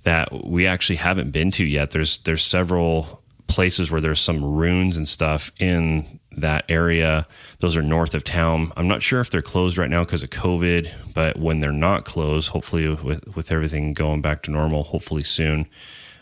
that 0.04 0.46
we 0.46 0.66
actually 0.66 0.96
haven't 0.96 1.30
been 1.30 1.50
to 1.52 1.64
yet. 1.64 1.90
There's 1.90 2.18
there's 2.18 2.44
several 2.44 3.22
places 3.48 3.90
where 3.90 4.00
there's 4.00 4.20
some 4.20 4.44
ruins 4.44 4.96
and 4.96 5.08
stuff 5.08 5.50
in 5.58 6.20
that 6.40 6.64
area. 6.68 7.26
Those 7.60 7.76
are 7.76 7.82
north 7.82 8.14
of 8.14 8.24
town. 8.24 8.72
I'm 8.76 8.88
not 8.88 9.02
sure 9.02 9.20
if 9.20 9.30
they're 9.30 9.42
closed 9.42 9.78
right 9.78 9.90
now 9.90 10.04
because 10.04 10.22
of 10.22 10.30
COVID, 10.30 10.92
but 11.14 11.38
when 11.38 11.60
they're 11.60 11.72
not 11.72 12.04
closed, 12.04 12.50
hopefully 12.50 12.88
with 12.88 13.36
with 13.36 13.52
everything 13.52 13.92
going 13.92 14.20
back 14.20 14.42
to 14.44 14.50
normal, 14.50 14.84
hopefully 14.84 15.24
soon. 15.24 15.66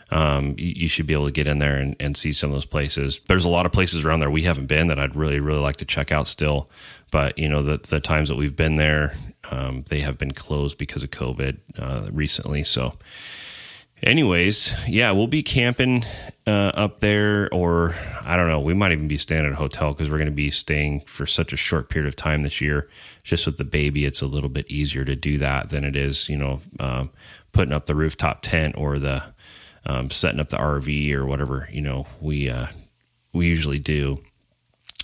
Um, 0.09 0.55
you, 0.57 0.73
you, 0.73 0.87
should 0.87 1.05
be 1.05 1.11
able 1.11 1.25
to 1.25 1.33
get 1.33 1.49
in 1.49 1.57
there 1.57 1.75
and, 1.75 1.93
and 1.99 2.15
see 2.15 2.31
some 2.31 2.49
of 2.49 2.53
those 2.53 2.65
places. 2.65 3.19
There's 3.27 3.43
a 3.43 3.49
lot 3.49 3.65
of 3.65 3.73
places 3.73 4.05
around 4.05 4.21
there 4.21 4.29
we 4.29 4.43
haven't 4.43 4.67
been 4.67 4.87
that 4.87 4.97
I'd 4.97 5.17
really, 5.17 5.41
really 5.41 5.59
like 5.59 5.75
to 5.77 5.85
check 5.85 6.13
out 6.13 6.29
still. 6.29 6.69
But 7.11 7.37
you 7.37 7.49
know, 7.49 7.61
the 7.61 7.77
the 7.77 7.99
times 7.99 8.29
that 8.29 8.35
we've 8.35 8.55
been 8.55 8.77
there, 8.77 9.15
um, 9.51 9.83
they 9.89 9.99
have 9.99 10.17
been 10.17 10.31
closed 10.31 10.77
because 10.77 11.03
of 11.03 11.09
COVID 11.09 11.57
uh, 11.77 12.09
recently. 12.11 12.63
So, 12.63 12.93
anyways, 14.03 14.73
yeah, 14.87 15.11
we'll 15.11 15.27
be 15.27 15.43
camping 15.43 16.05
uh, 16.45 16.71
up 16.73 16.99
there, 16.99 17.53
or 17.53 17.95
I 18.23 18.37
don't 18.37 18.47
know, 18.47 18.59
we 18.59 18.73
might 18.73 18.91
even 18.91 19.07
be 19.07 19.17
staying 19.17 19.45
at 19.45 19.51
a 19.51 19.55
hotel 19.55 19.93
because 19.93 20.09
we're 20.09 20.17
going 20.17 20.27
to 20.27 20.31
be 20.31 20.51
staying 20.51 21.01
for 21.01 21.25
such 21.25 21.53
a 21.53 21.57
short 21.57 21.89
period 21.89 22.07
of 22.07 22.15
time 22.15 22.43
this 22.43 22.61
year. 22.61 22.89
Just 23.23 23.45
with 23.45 23.57
the 23.57 23.65
baby, 23.65 24.05
it's 24.05 24.21
a 24.21 24.27
little 24.27 24.49
bit 24.49 24.69
easier 24.69 25.03
to 25.03 25.15
do 25.15 25.37
that 25.39 25.69
than 25.69 25.83
it 25.83 25.95
is, 25.95 26.29
you 26.29 26.37
know, 26.37 26.61
um, 26.79 27.09
putting 27.51 27.73
up 27.73 27.85
the 27.85 27.95
rooftop 27.95 28.41
tent 28.41 28.75
or 28.77 28.99
the 28.99 29.23
um, 29.85 30.09
setting 30.09 30.39
up 30.39 30.49
the 30.49 30.57
RV 30.57 31.13
or 31.13 31.25
whatever, 31.25 31.67
you 31.71 31.81
know, 31.81 32.07
we 32.21 32.49
uh, 32.49 32.67
we 33.33 33.47
usually 33.47 33.79
do. 33.79 34.21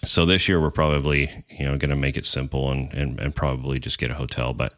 So 0.04 0.26
this 0.26 0.50
year 0.50 0.60
we're 0.62 0.72
probably, 0.72 1.32
you 1.50 1.66
know, 1.66 1.78
going 1.78 1.90
to 1.90 1.96
make 1.96 2.18
it 2.18 2.26
simple 2.26 2.70
and, 2.72 2.94
and 2.94 3.20
and 3.20 3.34
probably 3.36 3.80
just 3.80 3.98
get 3.98 4.12
a 4.12 4.16
hotel, 4.16 4.54
but 4.54 4.76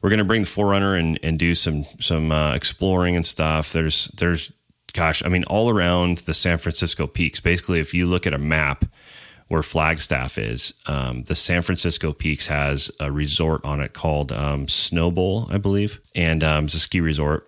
we're 0.00 0.10
going 0.10 0.18
to 0.18 0.24
bring 0.24 0.42
the 0.42 0.48
4Runner 0.48 0.98
and, 0.98 1.18
and 1.22 1.38
do 1.38 1.54
some 1.54 1.86
some 1.98 2.32
uh, 2.32 2.54
exploring 2.54 3.16
and 3.16 3.26
stuff. 3.26 3.72
There's 3.72 4.08
there's 4.08 4.52
gosh, 4.92 5.24
I 5.24 5.28
mean, 5.28 5.44
all 5.44 5.70
around 5.70 6.18
the 6.18 6.34
San 6.34 6.58
Francisco 6.58 7.06
peaks. 7.06 7.40
Basically, 7.40 7.80
if 7.80 7.94
you 7.94 8.06
look 8.06 8.26
at 8.26 8.34
a 8.34 8.38
map 8.38 8.84
where 9.48 9.62
Flagstaff 9.62 10.38
is, 10.38 10.74
um, 10.86 11.24
the 11.24 11.34
San 11.34 11.62
Francisco 11.62 12.12
peaks 12.12 12.46
has 12.46 12.90
a 13.00 13.10
resort 13.10 13.64
on 13.64 13.80
it 13.80 13.92
called 13.92 14.30
um, 14.32 14.66
Snowbowl, 14.66 15.52
I 15.52 15.58
believe, 15.58 16.00
and 16.14 16.44
um, 16.44 16.66
it's 16.66 16.74
a 16.74 16.80
ski 16.80 17.00
resort. 17.00 17.46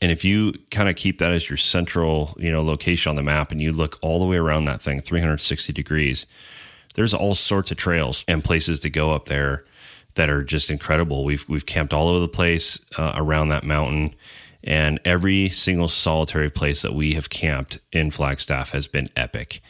And 0.00 0.10
if 0.10 0.24
you 0.24 0.52
kind 0.70 0.88
of 0.88 0.96
keep 0.96 1.18
that 1.18 1.32
as 1.32 1.48
your 1.48 1.58
central, 1.58 2.34
you 2.38 2.50
know, 2.50 2.62
location 2.62 3.10
on 3.10 3.16
the 3.16 3.22
map, 3.22 3.52
and 3.52 3.60
you 3.60 3.72
look 3.72 3.98
all 4.02 4.18
the 4.18 4.24
way 4.24 4.36
around 4.36 4.64
that 4.64 4.80
thing, 4.80 5.00
360 5.00 5.72
degrees, 5.72 6.26
there's 6.94 7.14
all 7.14 7.34
sorts 7.34 7.70
of 7.70 7.76
trails 7.76 8.24
and 8.26 8.42
places 8.42 8.80
to 8.80 8.90
go 8.90 9.12
up 9.12 9.26
there 9.26 9.64
that 10.14 10.30
are 10.30 10.42
just 10.42 10.70
incredible. 10.70 11.24
We've 11.24 11.48
we've 11.48 11.66
camped 11.66 11.92
all 11.92 12.08
over 12.08 12.20
the 12.20 12.28
place 12.28 12.80
uh, 12.96 13.12
around 13.16 13.48
that 13.48 13.64
mountain, 13.64 14.14
and 14.64 15.00
every 15.04 15.48
single 15.48 15.88
solitary 15.88 16.50
place 16.50 16.82
that 16.82 16.94
we 16.94 17.14
have 17.14 17.30
camped 17.30 17.78
in 17.92 18.10
Flagstaff 18.10 18.70
has 18.70 18.86
been 18.86 19.08
epic. 19.16 19.60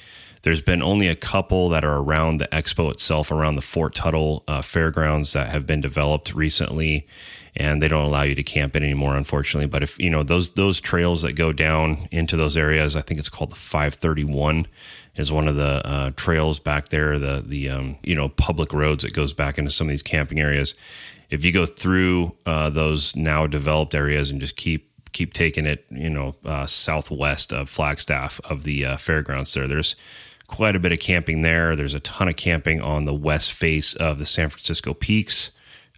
There's 0.43 0.61
been 0.61 0.83
only 0.83 1.07
a 1.07 1.15
couple 1.15 1.69
that 1.69 1.85
are 1.85 1.99
around 1.99 2.39
the 2.39 2.49
expo 2.49 2.91
itself, 2.91 3.31
around 3.31 3.55
the 3.55 3.63
Fort 3.63 3.95
Tuttle 3.95 4.43
uh, 4.49 4.61
fairgrounds 4.61 5.33
that 5.35 5.49
have 5.49 5.67
been 5.67 5.81
developed 5.81 6.35
recently, 6.35 7.07
and 7.55 7.83
they 7.83 7.88
don't 7.88 8.05
allow 8.05 8.23
you 8.23 8.35
to 8.35 8.43
camp 8.43 8.77
it 8.77 8.83
anymore, 8.83 9.17
unfortunately. 9.17 9.67
But 9.67 9.83
if 9.83 9.99
you 9.99 10.11
know 10.11 10.23
those 10.23 10.53
those 10.53 10.81
trails 10.81 11.23
that 11.23 11.33
go 11.33 11.53
down 11.53 12.09
into 12.11 12.37
those 12.37 12.57
areas, 12.57 12.97
I 12.97 13.03
think 13.03 13.21
it's 13.21 13.29
called 13.29 13.51
the 13.51 13.57
531 13.57 14.67
is 15.15 15.31
one 15.31 15.47
of 15.47 15.57
the 15.57 15.87
uh, 15.87 16.11
trails 16.17 16.59
back 16.59 16.88
there, 16.88 17.19
the 17.19 17.43
the 17.45 17.69
um, 17.69 17.97
you 18.03 18.15
know 18.15 18.29
public 18.29 18.73
roads 18.73 19.05
that 19.05 19.12
goes 19.12 19.33
back 19.33 19.59
into 19.59 19.71
some 19.71 19.87
of 19.87 19.91
these 19.91 20.03
camping 20.03 20.41
areas. 20.41 20.75
If 21.31 21.45
you 21.45 21.53
go 21.53 21.67
through 21.67 22.37
uh, 22.45 22.71
those 22.71 23.17
now 23.17 23.47
developed 23.47 23.95
areas 23.95 24.31
and 24.31 24.41
just 24.41 24.57
keep 24.57 24.91
keep 25.12 25.35
taking 25.35 25.67
it, 25.67 25.85
you 25.91 26.09
know, 26.09 26.35
uh, 26.45 26.67
southwest 26.67 27.53
of 27.53 27.69
Flagstaff 27.69 28.41
of 28.45 28.65
the 28.65 28.85
uh, 28.85 28.97
fairgrounds 28.97 29.53
there, 29.53 29.69
there's 29.69 29.95
quite 30.47 30.77
a 30.77 30.81
bit 30.81 30.93
of 30.93 31.01
camping 31.01 31.43
there. 31.43 31.77
There's 31.77 31.95
a 31.95 32.01
ton 32.01 32.29
of 32.29 32.37
camping 32.37 32.81
on 32.81 33.05
the 33.05 33.15
west 33.15 33.53
face 33.53 33.95
of 33.95 34.19
the 34.19 34.27
San 34.27 34.49
Francisco 34.49 34.95
peaks. 34.95 35.51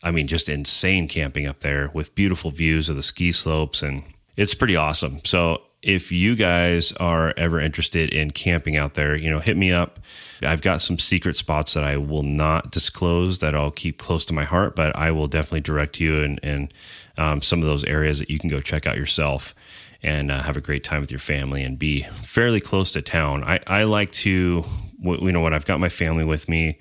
I 0.05 0.11
mean, 0.11 0.29
just 0.29 0.49
insane 0.49 1.09
camping 1.09 1.47
up 1.47 1.61
there 1.61 1.91
with 1.95 2.15
beautiful 2.15 2.51
views 2.51 2.89
of 2.89 2.97
the 2.97 3.03
ski 3.03 3.33
slopes, 3.33 3.83
and 3.83 4.05
it's 4.37 4.55
pretty 4.55 4.77
awesome. 4.77 5.21
So 5.25 5.63
if 5.83 6.13
you 6.13 6.37
guys 6.37 6.93
are 6.95 7.35
ever 7.37 7.59
interested 7.61 8.11
in 8.11 8.31
camping 8.31 8.77
out 8.77 8.95
there, 8.95 9.17
you 9.17 9.31
know, 9.31 9.41
hit 9.41 9.57
me 9.57 9.73
up. 9.73 9.99
I've 10.43 10.63
got 10.63 10.83
some 10.83 10.99
secret 10.99 11.37
spots 11.37 11.75
that 11.75 11.85
I 11.85 11.97
will 11.97 12.23
not 12.23 12.71
disclose 12.71 13.39
that 13.39 13.55
I'll 13.55 13.71
keep 13.71 13.99
close 13.99 14.25
to 14.27 14.35
my 14.35 14.45
heart, 14.45 14.77
but 14.77 14.95
I 14.97 15.11
will 15.11 15.27
definitely 15.27 15.61
direct 15.61 15.99
you 16.01 16.23
and 16.23 16.39
and 16.43 16.73
um, 17.17 17.43
some 17.43 17.61
of 17.61 17.67
those 17.67 17.85
areas 17.85 18.19
that 18.19 18.29
you 18.29 18.39
can 18.39 18.51
go 18.51 18.61
check 18.61 18.87
out 18.87 18.97
yourself 18.97 19.55
and 20.03 20.31
uh, 20.31 20.43
have 20.43 20.57
a 20.57 20.61
great 20.61 20.85
time 20.85 21.01
with 21.01 21.11
your 21.11 21.21
family 21.21 21.63
and 21.63 21.79
be 21.79 22.03
fairly 22.25 22.61
close 22.61 22.93
to 22.93 23.01
town. 23.01 23.43
I, 23.45 23.61
I 23.67 23.85
like 23.85 24.13
to, 24.13 24.65
you 25.01 25.33
know, 25.33 25.41
when 25.41 25.55
I've 25.55 25.65
got 25.65 25.81
my 25.81 25.89
family 25.89 26.25
with 26.25 26.49
me, 26.49 26.79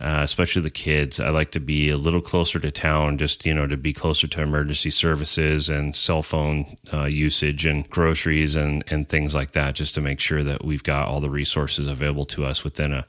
uh, 0.00 0.20
especially 0.22 0.62
the 0.62 0.70
kids. 0.70 1.20
I 1.20 1.30
like 1.30 1.50
to 1.52 1.60
be 1.60 1.88
a 1.88 1.96
little 1.96 2.20
closer 2.20 2.58
to 2.58 2.70
town, 2.70 3.18
just 3.18 3.46
you 3.46 3.54
know, 3.54 3.66
to 3.66 3.76
be 3.76 3.92
closer 3.92 4.26
to 4.26 4.42
emergency 4.42 4.90
services 4.90 5.68
and 5.68 5.94
cell 5.94 6.22
phone 6.22 6.76
uh, 6.92 7.04
usage 7.04 7.64
and 7.64 7.88
groceries 7.88 8.56
and 8.56 8.84
and 8.90 9.08
things 9.08 9.34
like 9.34 9.52
that, 9.52 9.74
just 9.74 9.94
to 9.94 10.00
make 10.00 10.20
sure 10.20 10.42
that 10.42 10.64
we've 10.64 10.82
got 10.82 11.08
all 11.08 11.20
the 11.20 11.30
resources 11.30 11.86
available 11.86 12.26
to 12.26 12.44
us 12.44 12.64
within 12.64 12.92
a. 12.92 13.06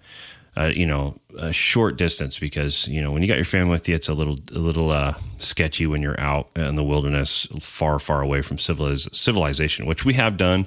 you 0.74 0.86
know, 0.86 1.19
a 1.38 1.52
short 1.52 1.98
distance 1.98 2.39
because 2.39 2.88
you 2.88 3.02
know 3.02 3.12
when 3.12 3.21
you 3.21 3.28
got 3.28 3.36
your 3.36 3.43
family 3.43 3.71
with 3.71 3.89
you, 3.89 3.95
it's 3.95 4.08
a 4.08 4.13
little 4.13 4.38
a 4.54 4.60
little 4.60 4.89
uh, 4.89 5.13
sketchy 5.38 5.86
when 5.86 6.02
you're 6.02 6.19
out 6.19 6.48
in 6.56 6.76
the 6.76 6.84
wilderness, 6.84 7.45
far 7.60 8.00
far 8.00 8.21
away 8.21 8.41
from 8.41 8.56
civiliz- 8.56 9.13
civilization, 9.13 9.86
which 9.86 10.06
we 10.06 10.13
have 10.13 10.38
done. 10.38 10.65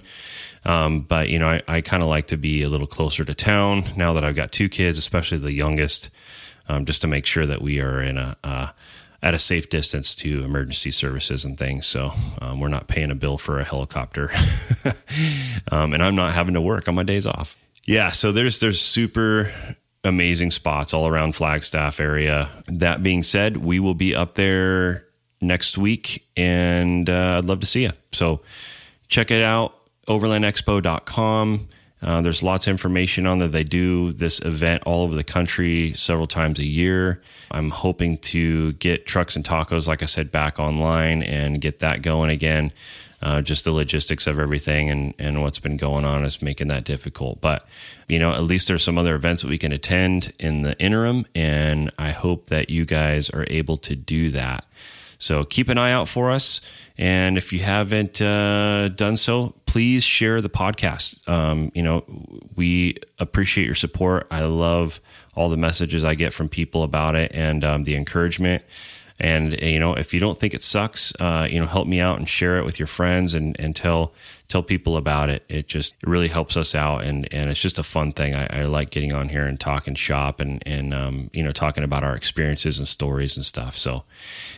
Um, 0.69 1.01
but 1.01 1.31
you 1.31 1.39
know, 1.39 1.49
I, 1.49 1.63
I 1.67 1.81
kind 1.81 2.03
of 2.03 2.11
like 2.11 2.27
to 2.27 2.37
be 2.37 2.63
a 2.63 2.69
little 2.69 2.87
closer 2.87 3.25
to 3.25 3.35
town 3.35 3.85
now 3.97 4.13
that 4.13 4.23
I've 4.23 4.37
got 4.37 4.53
two 4.53 4.69
kids, 4.69 4.99
especially 4.99 5.39
the 5.39 5.55
youngest, 5.55 6.11
um, 6.69 6.85
just 6.85 7.01
to 7.01 7.07
make 7.07 7.25
sure 7.25 7.47
that 7.47 7.63
we 7.63 7.81
are 7.81 8.03
in 8.03 8.19
a 8.19 8.37
uh, 8.45 8.69
at 9.23 9.33
a 9.33 9.39
safe 9.39 9.71
distance 9.71 10.15
to 10.15 10.45
emergency 10.45 10.91
services 10.91 11.45
and 11.45 11.59
things. 11.59 11.87
So 11.87 12.13
um, 12.41 12.61
we're 12.61 12.69
not 12.69 12.87
paying 12.87 13.11
a 13.11 13.15
bill 13.15 13.39
for 13.39 13.59
a 13.59 13.65
helicopter, 13.65 14.31
um, 15.73 15.95
and 15.95 16.03
I'm 16.03 16.15
not 16.15 16.35
having 16.35 16.53
to 16.53 16.61
work 16.61 16.87
on 16.87 16.95
my 16.95 17.03
days 17.03 17.25
off. 17.25 17.57
Yeah, 17.85 18.11
so 18.11 18.31
there's 18.31 18.61
there's 18.61 18.81
super 18.81 19.51
amazing 20.05 20.51
spots 20.51 20.93
all 20.93 21.09
around 21.09 21.35
Flagstaff 21.35 21.99
area. 21.99 22.51
That 22.67 23.03
being 23.03 23.23
said, 23.23 23.57
we 23.57 23.81
will 23.81 23.95
be 23.95 24.15
up 24.15 24.35
there 24.35 25.07
next 25.41 25.79
week, 25.79 26.27
and 26.37 27.09
uh, 27.09 27.39
I'd 27.39 27.47
love 27.47 27.61
to 27.61 27.67
see 27.67 27.85
you. 27.85 27.93
So 28.13 28.43
check 29.09 29.31
it 29.31 29.43
out 29.43 29.78
overlandexpo.com. 30.09 31.68
Uh, 32.01 32.21
there's 32.21 32.42
lots 32.42 32.66
of 32.66 32.71
information 32.71 33.27
on 33.27 33.38
that. 33.38 33.53
They 33.53 33.64
do 33.64 34.12
this 34.12 34.40
event 34.40 34.85
all 34.87 35.03
over 35.03 35.14
the 35.14 35.25
country 35.25 35.92
several 35.94 36.27
times 36.27 36.59
a 36.59 36.66
year. 36.66 37.21
I'm 37.51 37.71
hoping 37.71 38.18
to 38.18 38.73
get 38.75 39.07
Trucks 39.07 39.35
and 39.35 39.44
Tacos, 39.44 39.88
like 39.88 40.03
I 40.03 40.07
said, 40.07 40.31
back 40.31 40.61
online 40.61 41.23
and 41.23 41.61
get 41.61 41.81
that 41.81 42.03
going 42.03 42.31
again. 42.31 42.73
Uh, 43.21 43.42
just 43.42 43.64
the 43.64 43.73
logistics 43.73 44.29
of 44.29 44.38
everything 44.38 44.90
and, 44.90 45.12
and 45.18 45.42
what's 45.42 45.59
been 45.59 45.77
going 45.77 46.05
on 46.05 46.25
is 46.25 46.40
making 46.40 46.68
that 46.68 46.85
difficult. 46.85 47.40
But, 47.40 47.66
you 48.07 48.21
know, 48.21 48.31
at 48.31 48.44
least 48.44 48.68
there's 48.68 48.85
some 48.85 48.97
other 48.97 49.16
events 49.16 49.42
that 49.42 49.49
we 49.49 49.59
can 49.59 49.73
attend 49.73 50.33
in 50.38 50.62
the 50.62 50.79
interim. 50.79 51.27
And 51.35 51.90
I 51.99 52.11
hope 52.11 52.47
that 52.47 52.71
you 52.71 52.85
guys 52.85 53.29
are 53.31 53.44
able 53.51 53.77
to 53.79 53.97
do 53.97 54.31
that. 54.31 54.64
So 55.19 55.45
keep 55.45 55.69
an 55.69 55.79
eye 55.79 55.93
out 55.93 56.09
for 56.09 56.31
us. 56.31 56.61
And 56.97 57.37
if 57.37 57.53
you 57.53 57.61
haven't 57.61 58.21
uh, 58.21 58.89
done 58.89 59.17
so, 59.17 59.55
please 59.67 60.03
share 60.03 60.41
the 60.41 60.49
podcast. 60.49 61.29
Um, 61.29 61.71
you 61.75 61.83
know, 61.83 62.05
we 62.57 62.97
appreciate 63.19 63.67
your 63.67 63.75
support. 63.75 64.27
I 64.31 64.45
love 64.45 65.01
all 65.35 65.49
the 65.49 65.57
messages 65.57 66.05
I 66.05 66.15
get 66.15 66.33
from 66.33 66.49
people 66.49 66.83
about 66.83 67.15
it 67.15 67.33
and 67.35 67.63
um, 67.63 67.85
the 67.85 67.95
encouragement. 67.95 68.65
And 69.21 69.61
you 69.61 69.81
know, 69.81 69.95
if 69.95 70.15
you 70.15 70.21
don't 70.21 70.39
think 70.39 70.55
it 70.55 70.63
sucks, 70.63 71.13
uh, 71.21 71.47
you 71.51 71.61
know, 71.61 71.67
help 71.67 71.89
me 71.89 72.01
out 72.01 72.19
and 72.19 72.29
share 72.29 72.59
it 72.59 72.65
with 72.65 72.79
your 72.79 72.87
friends 72.87 73.35
and 73.35 73.59
and 73.59 73.75
tell 73.75 74.13
tell 74.49 74.63
people 74.63 74.97
about 74.97 75.29
it. 75.29 75.45
It 75.49 75.69
just 75.69 75.95
it 76.03 76.09
really 76.09 76.29
helps 76.29 76.57
us 76.57 76.75
out, 76.75 77.05
and 77.05 77.33
and 77.33 77.51
it's 77.51 77.61
just 77.61 77.79
a 77.79 77.83
fun 77.83 78.13
thing. 78.13 78.35
I, 78.35 78.63
I 78.63 78.65
like 78.65 78.91
getting 78.91 79.13
on 79.13 79.29
here 79.29 79.45
and 79.45 79.59
talking 79.59 79.95
shop 79.95 80.41
and 80.41 80.63
and 80.67 80.93
um, 80.93 81.31
you 81.33 81.43
know 81.43 81.53
talking 81.53 81.85
about 81.85 82.03
our 82.03 82.15
experiences 82.15 82.79
and 82.79 82.89
stories 82.89 83.37
and 83.37 83.45
stuff. 83.45 83.77
So, 83.77 84.05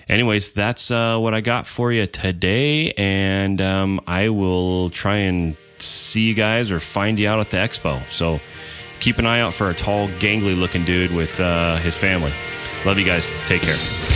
anyways, 0.09 0.53
that's 0.53 0.91
uh, 0.91 1.19
what 1.19 1.35
I 1.35 1.41
got 1.41 1.67
for 1.67 1.93
you 1.93 2.07
today, 2.07 2.93
and 2.93 3.61
um, 3.61 4.01
I 4.07 4.29
will 4.29 4.91
try 4.91 5.17
and 5.17 5.57
see 5.79 6.23
you 6.23 6.35
guys 6.35 6.71
or 6.71 6.81
find 6.81 7.19
you 7.19 7.29
out 7.29 7.41
at 7.41 7.51
the 7.51 7.57
expo. 7.57 8.07
So 8.11 8.41
keep 9.01 9.19
an 9.19 9.27
eye 9.27 9.41
out 9.41 9.55
for 9.55 9.71
a 9.71 9.75
tall, 9.75 10.09
gangly 10.09 10.59
looking 10.59 10.85
dude 10.85 11.13
with 11.13 11.41
uh, 11.41 11.77
his 11.77 11.97
family. 11.97 12.33
Love 12.85 12.99
you 12.99 13.05
guys. 13.05 13.31
Take 13.45 13.63
care. 13.63 14.10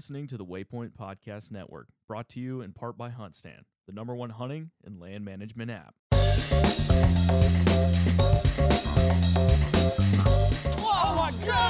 Listening 0.00 0.26
to 0.26 0.38
the 0.38 0.46
Waypoint 0.46 0.92
Podcast 0.98 1.50
Network, 1.50 1.88
brought 2.08 2.26
to 2.30 2.40
you 2.40 2.62
in 2.62 2.72
part 2.72 2.96
by 2.96 3.10
HuntStand, 3.10 3.64
the 3.86 3.92
number 3.92 4.14
one 4.14 4.30
hunting 4.30 4.70
and 4.82 4.98
land 4.98 5.26
management 5.26 5.70
app. 5.70 5.94
Oh 10.78 11.14
my 11.14 11.30
god! 11.46 11.69